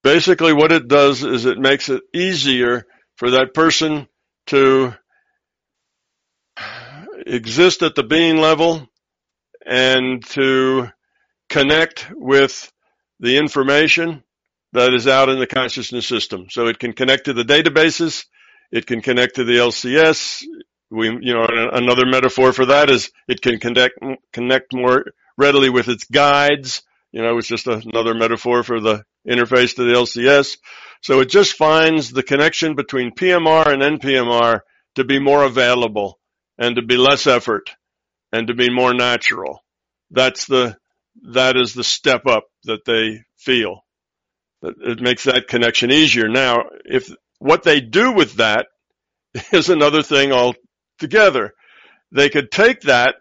[0.02, 2.86] Basically, what it does is it makes it easier
[3.16, 4.08] for that person
[4.46, 4.94] to
[7.26, 8.88] exist at the being level
[9.66, 10.88] and to
[11.48, 12.72] connect with
[13.20, 14.22] the information
[14.72, 16.46] that is out in the consciousness system.
[16.50, 18.24] So it can connect to the databases.
[18.72, 20.44] It can connect to the LCS.
[20.90, 23.98] We, you know, another metaphor for that is it can connect,
[24.32, 25.04] connect more
[25.36, 26.82] readily with its guides
[27.12, 30.58] You know, it's just another metaphor for the interface to the LCS.
[31.02, 34.60] So it just finds the connection between PMR and NPMR
[34.96, 36.18] to be more available
[36.58, 37.70] and to be less effort
[38.32, 39.64] and to be more natural.
[40.10, 40.76] That's the,
[41.32, 43.84] that is the step up that they feel.
[44.62, 46.28] It makes that connection easier.
[46.28, 48.66] Now, if what they do with that
[49.52, 51.54] is another thing altogether.
[52.12, 53.16] They could take that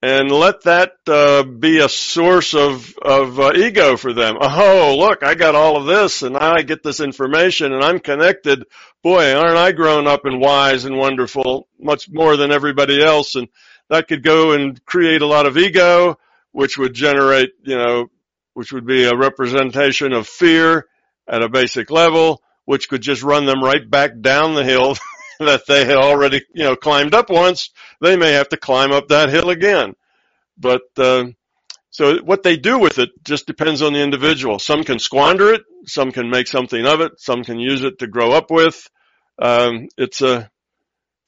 [0.00, 4.36] and let that uh, be a source of of uh, ego for them.
[4.40, 8.64] Oh, look, I got all of this, and I get this information, and I'm connected.
[9.02, 13.34] Boy, aren't I grown up and wise and wonderful, much more than everybody else?
[13.34, 13.48] And
[13.90, 16.18] that could go and create a lot of ego,
[16.52, 18.06] which would generate, you know,
[18.54, 20.86] which would be a representation of fear
[21.28, 24.96] at a basic level, which could just run them right back down the hill
[25.46, 27.70] that they had already, you know, climbed up once,
[28.00, 29.94] they may have to climb up that hill again.
[30.56, 31.26] But uh,
[31.90, 34.58] so what they do with it just depends on the individual.
[34.58, 38.06] Some can squander it, some can make something of it, some can use it to
[38.06, 38.88] grow up with.
[39.40, 40.50] Um, it's a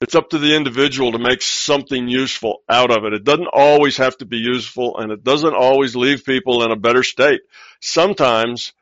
[0.01, 3.13] it's up to the individual to make something useful out of it.
[3.13, 6.77] It doesn't always have to be useful and it doesn't always leave people in a
[6.77, 7.43] better state.
[7.81, 8.73] Sometimes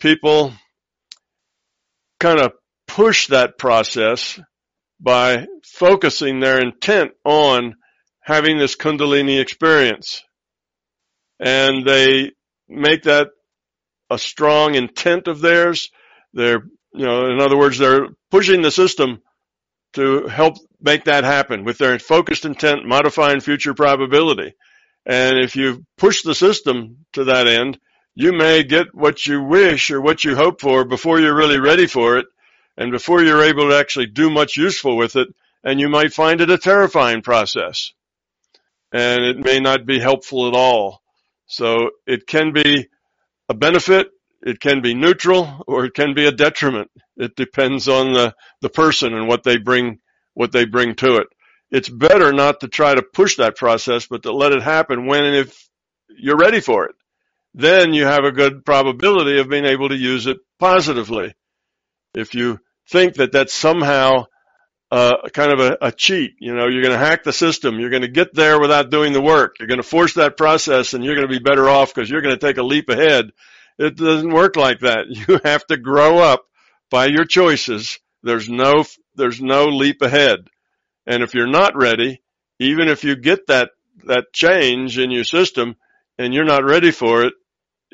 [0.00, 0.54] people
[2.18, 2.52] kind of
[2.86, 4.40] push that process
[5.02, 7.74] by focusing their intent on
[8.20, 10.22] having this Kundalini experience.
[11.40, 12.30] And they
[12.68, 13.30] make that
[14.08, 15.90] a strong intent of theirs.
[16.32, 19.20] They're, you know, in other words, they're pushing the system
[19.94, 24.54] to help make that happen with their focused intent, modifying future probability.
[25.04, 27.78] And if you push the system to that end,
[28.14, 31.86] you may get what you wish or what you hope for before you're really ready
[31.86, 32.26] for it
[32.76, 35.28] and before you're able to actually do much useful with it,
[35.64, 37.92] and you might find it a terrifying process.
[38.92, 41.02] And it may not be helpful at all.
[41.46, 42.88] So it can be
[43.48, 44.10] a benefit,
[44.42, 46.90] it can be neutral, or it can be a detriment.
[47.16, 50.00] It depends on the, the person and what they bring,
[50.34, 51.26] what they bring to it.
[51.70, 55.24] It's better not to try to push that process, but to let it happen when
[55.24, 55.68] and if
[56.08, 56.94] you're ready for it.
[57.54, 61.34] Then you have a good probability of being able to use it positively
[62.14, 62.60] if you
[62.90, 64.26] think that that's somehow
[64.90, 67.80] uh, kind of a, a cheat, you know, you're going to hack the system.
[67.80, 69.56] You're going to get there without doing the work.
[69.58, 72.20] You're going to force that process and you're going to be better off because you're
[72.20, 73.30] going to take a leap ahead.
[73.78, 75.06] It doesn't work like that.
[75.08, 76.44] You have to grow up
[76.90, 77.98] by your choices.
[78.22, 78.84] There's no,
[79.14, 80.48] there's no leap ahead.
[81.06, 82.20] And if you're not ready,
[82.58, 83.70] even if you get that,
[84.04, 85.76] that change in your system
[86.18, 87.32] and you're not ready for it,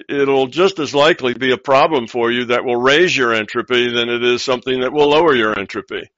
[0.09, 4.09] it'll just as likely be a problem for you that will raise your entropy than
[4.09, 6.09] it is something that will lower your entropy.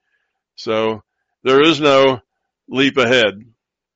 [0.57, 1.03] So
[1.43, 2.21] there is no
[2.69, 3.45] leap ahead.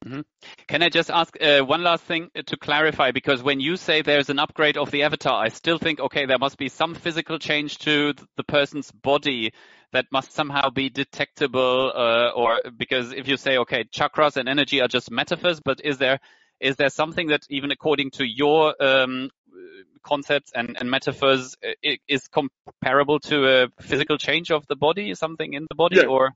[0.04, 0.20] Mm-hmm.
[0.68, 3.10] Can I just ask uh, one last thing to clarify?
[3.10, 6.38] Because when you say there's an upgrade of the avatar, I still think, okay, there
[6.38, 9.52] must be some physical change to the person's body
[9.92, 14.82] that must somehow be detectable, uh, or because if you say, okay, chakras and energy
[14.82, 16.20] are just metaphors, but is there
[16.60, 19.30] is there something that even according to your um,
[20.02, 25.54] concepts and, and metaphors uh, is comparable to a physical change of the body, something
[25.54, 26.06] in the body, yeah.
[26.06, 26.32] or?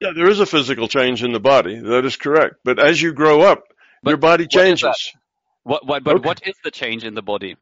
[0.00, 1.78] Yeah, there is a physical change in the body.
[1.78, 2.56] That is correct.
[2.64, 3.64] But as you grow up,
[4.02, 5.14] but your body changes.
[5.62, 6.28] What, what, but okay.
[6.28, 7.56] what is the change in the body?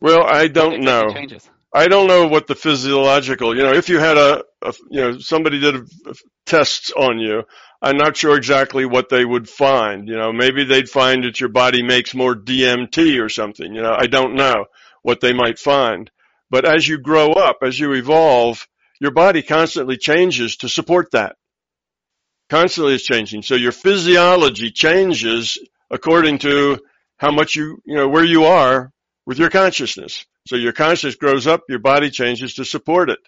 [0.00, 1.12] Well, I don't know.
[1.12, 1.48] Changes?
[1.74, 5.18] I don't know what the physiological, you know, if you had a, a you know,
[5.18, 6.14] somebody did a, a
[6.46, 7.42] tests on you,
[7.82, 10.08] I'm not sure exactly what they would find.
[10.08, 13.74] You know, maybe they'd find that your body makes more DMT or something.
[13.74, 14.66] You know, I don't know
[15.02, 16.10] what they might find.
[16.48, 18.66] But as you grow up, as you evolve,
[19.00, 21.34] your body constantly changes to support that.
[22.48, 23.42] Constantly is changing.
[23.42, 25.58] So your physiology changes
[25.90, 26.78] according to
[27.16, 28.92] how much you, you know, where you are
[29.26, 30.24] with your consciousness.
[30.46, 33.20] So your consciousness grows up, your body changes to support it.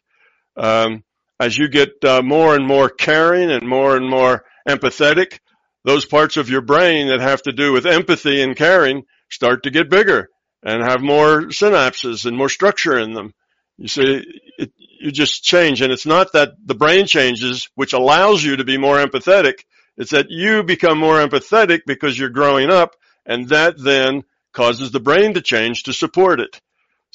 [0.56, 1.02] Um,
[1.40, 5.38] as you get uh, more and more caring and more and more empathetic,
[5.84, 9.70] those parts of your brain that have to do with empathy and caring start to
[9.70, 10.28] get bigger
[10.62, 13.32] and have more synapses and more structure in them.
[13.78, 14.24] You see,
[14.58, 15.80] it, you just change.
[15.80, 19.64] And it's not that the brain changes, which allows you to be more empathetic.
[19.96, 22.94] It's that you become more empathetic because you're growing up
[23.24, 26.60] and that then causes the brain to change to support it.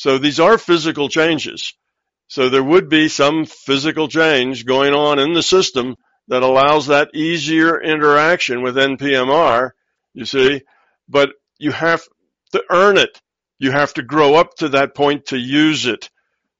[0.01, 1.75] So these are physical changes.
[2.27, 5.95] So there would be some physical change going on in the system
[6.27, 9.73] that allows that easier interaction with NPMR,
[10.15, 10.63] you see,
[11.07, 11.29] but
[11.59, 12.01] you have
[12.53, 13.21] to earn it.
[13.59, 16.09] You have to grow up to that point to use it.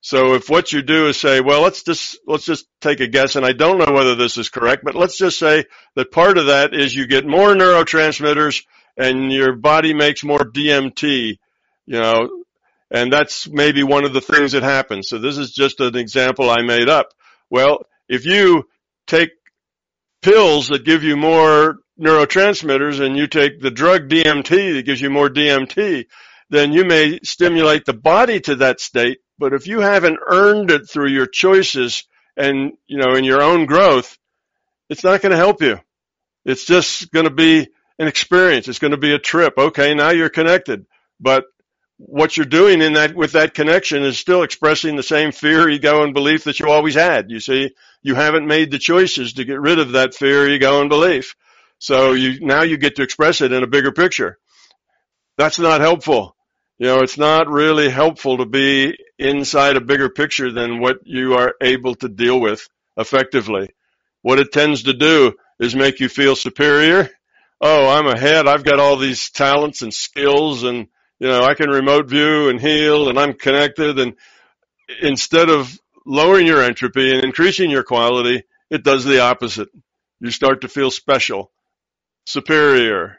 [0.02, 3.36] So if what you do is say, well, let's just, let's just take a guess,
[3.36, 5.66] and I don't know whether this is correct, but let's just say
[5.96, 8.66] that part of that is you get more neurotransmitters
[8.98, 11.40] and your body makes more DMT
[11.88, 12.44] you know,
[12.92, 15.08] and that's maybe one of the things that happens.
[15.08, 17.14] So this is just an example I made up.
[17.50, 18.66] Well, if you
[19.08, 19.30] take
[20.22, 25.10] pills that give you more neurotransmitters and you take the drug DMT that gives you
[25.10, 26.06] more DMT,
[26.50, 29.20] then you may stimulate the body to that state.
[29.40, 32.04] But if you haven't earned it through your choices
[32.36, 34.18] and, you know, in your own growth,
[34.90, 35.80] it's not going to help you.
[36.44, 38.68] It's just going to be an experience.
[38.68, 39.54] It's going to be a trip.
[39.58, 40.86] Okay, now you're connected,
[41.20, 41.46] but
[42.06, 46.04] what you're doing in that with that connection is still expressing the same fear, ego,
[46.04, 47.30] and belief that you always had.
[47.30, 47.72] You see,
[48.02, 51.36] you haven't made the choices to get rid of that fear, ego, and belief.
[51.78, 54.40] So you now you get to express it in a bigger picture.
[55.38, 56.36] That's not helpful.
[56.80, 61.36] You know, it's not really helpful to be inside a bigger picture than what you
[61.36, 63.70] are able to deal with effectively.
[64.24, 67.10] What it tends to do is make you feel superior.
[67.60, 68.48] Oh, I'm ahead.
[68.48, 70.88] I've got all these talents and skills and
[71.22, 74.00] you know, I can remote view and heal and I'm connected.
[74.00, 74.16] And
[75.04, 78.42] instead of lowering your entropy and increasing your quality,
[78.72, 79.70] it does the opposite.
[80.20, 81.52] You start to feel special,
[82.26, 83.18] superior,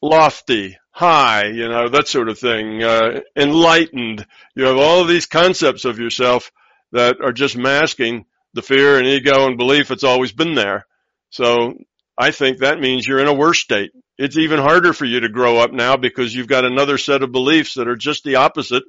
[0.00, 4.24] lofty, high, you know, that sort of thing, uh, enlightened.
[4.54, 6.52] You have all of these concepts of yourself
[6.92, 10.86] that are just masking the fear and ego and belief that's always been there.
[11.30, 11.74] So
[12.16, 13.90] I think that means you're in a worse state
[14.22, 17.32] it's even harder for you to grow up now because you've got another set of
[17.32, 18.84] beliefs that are just the opposite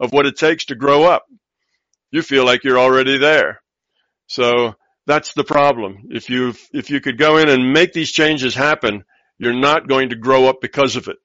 [0.00, 1.26] of what it takes to grow up.
[2.10, 3.60] You feel like you're already there.
[4.28, 4.76] So
[5.06, 6.04] that's the problem.
[6.08, 9.04] If you if you could go in and make these changes happen,
[9.36, 11.18] you're not going to grow up because of it.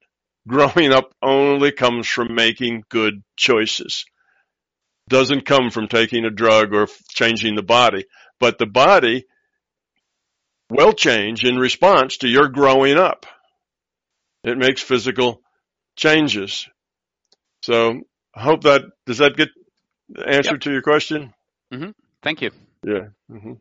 [0.46, 4.04] Growing up only comes from making good choices.
[5.08, 8.04] Doesn't come from taking a drug or changing the body.
[8.40, 9.24] But the body
[10.68, 13.24] will change in response to your growing up.
[14.44, 15.40] It makes physical
[15.96, 16.68] changes.
[17.62, 18.02] So
[18.34, 19.48] I hope that does that get
[20.10, 20.60] the answer yep.
[20.60, 21.32] to your question?
[21.72, 21.90] Mm-hmm.
[22.22, 22.50] Thank you.
[22.84, 23.08] Yeah.
[23.30, 23.54] Mm-hmm.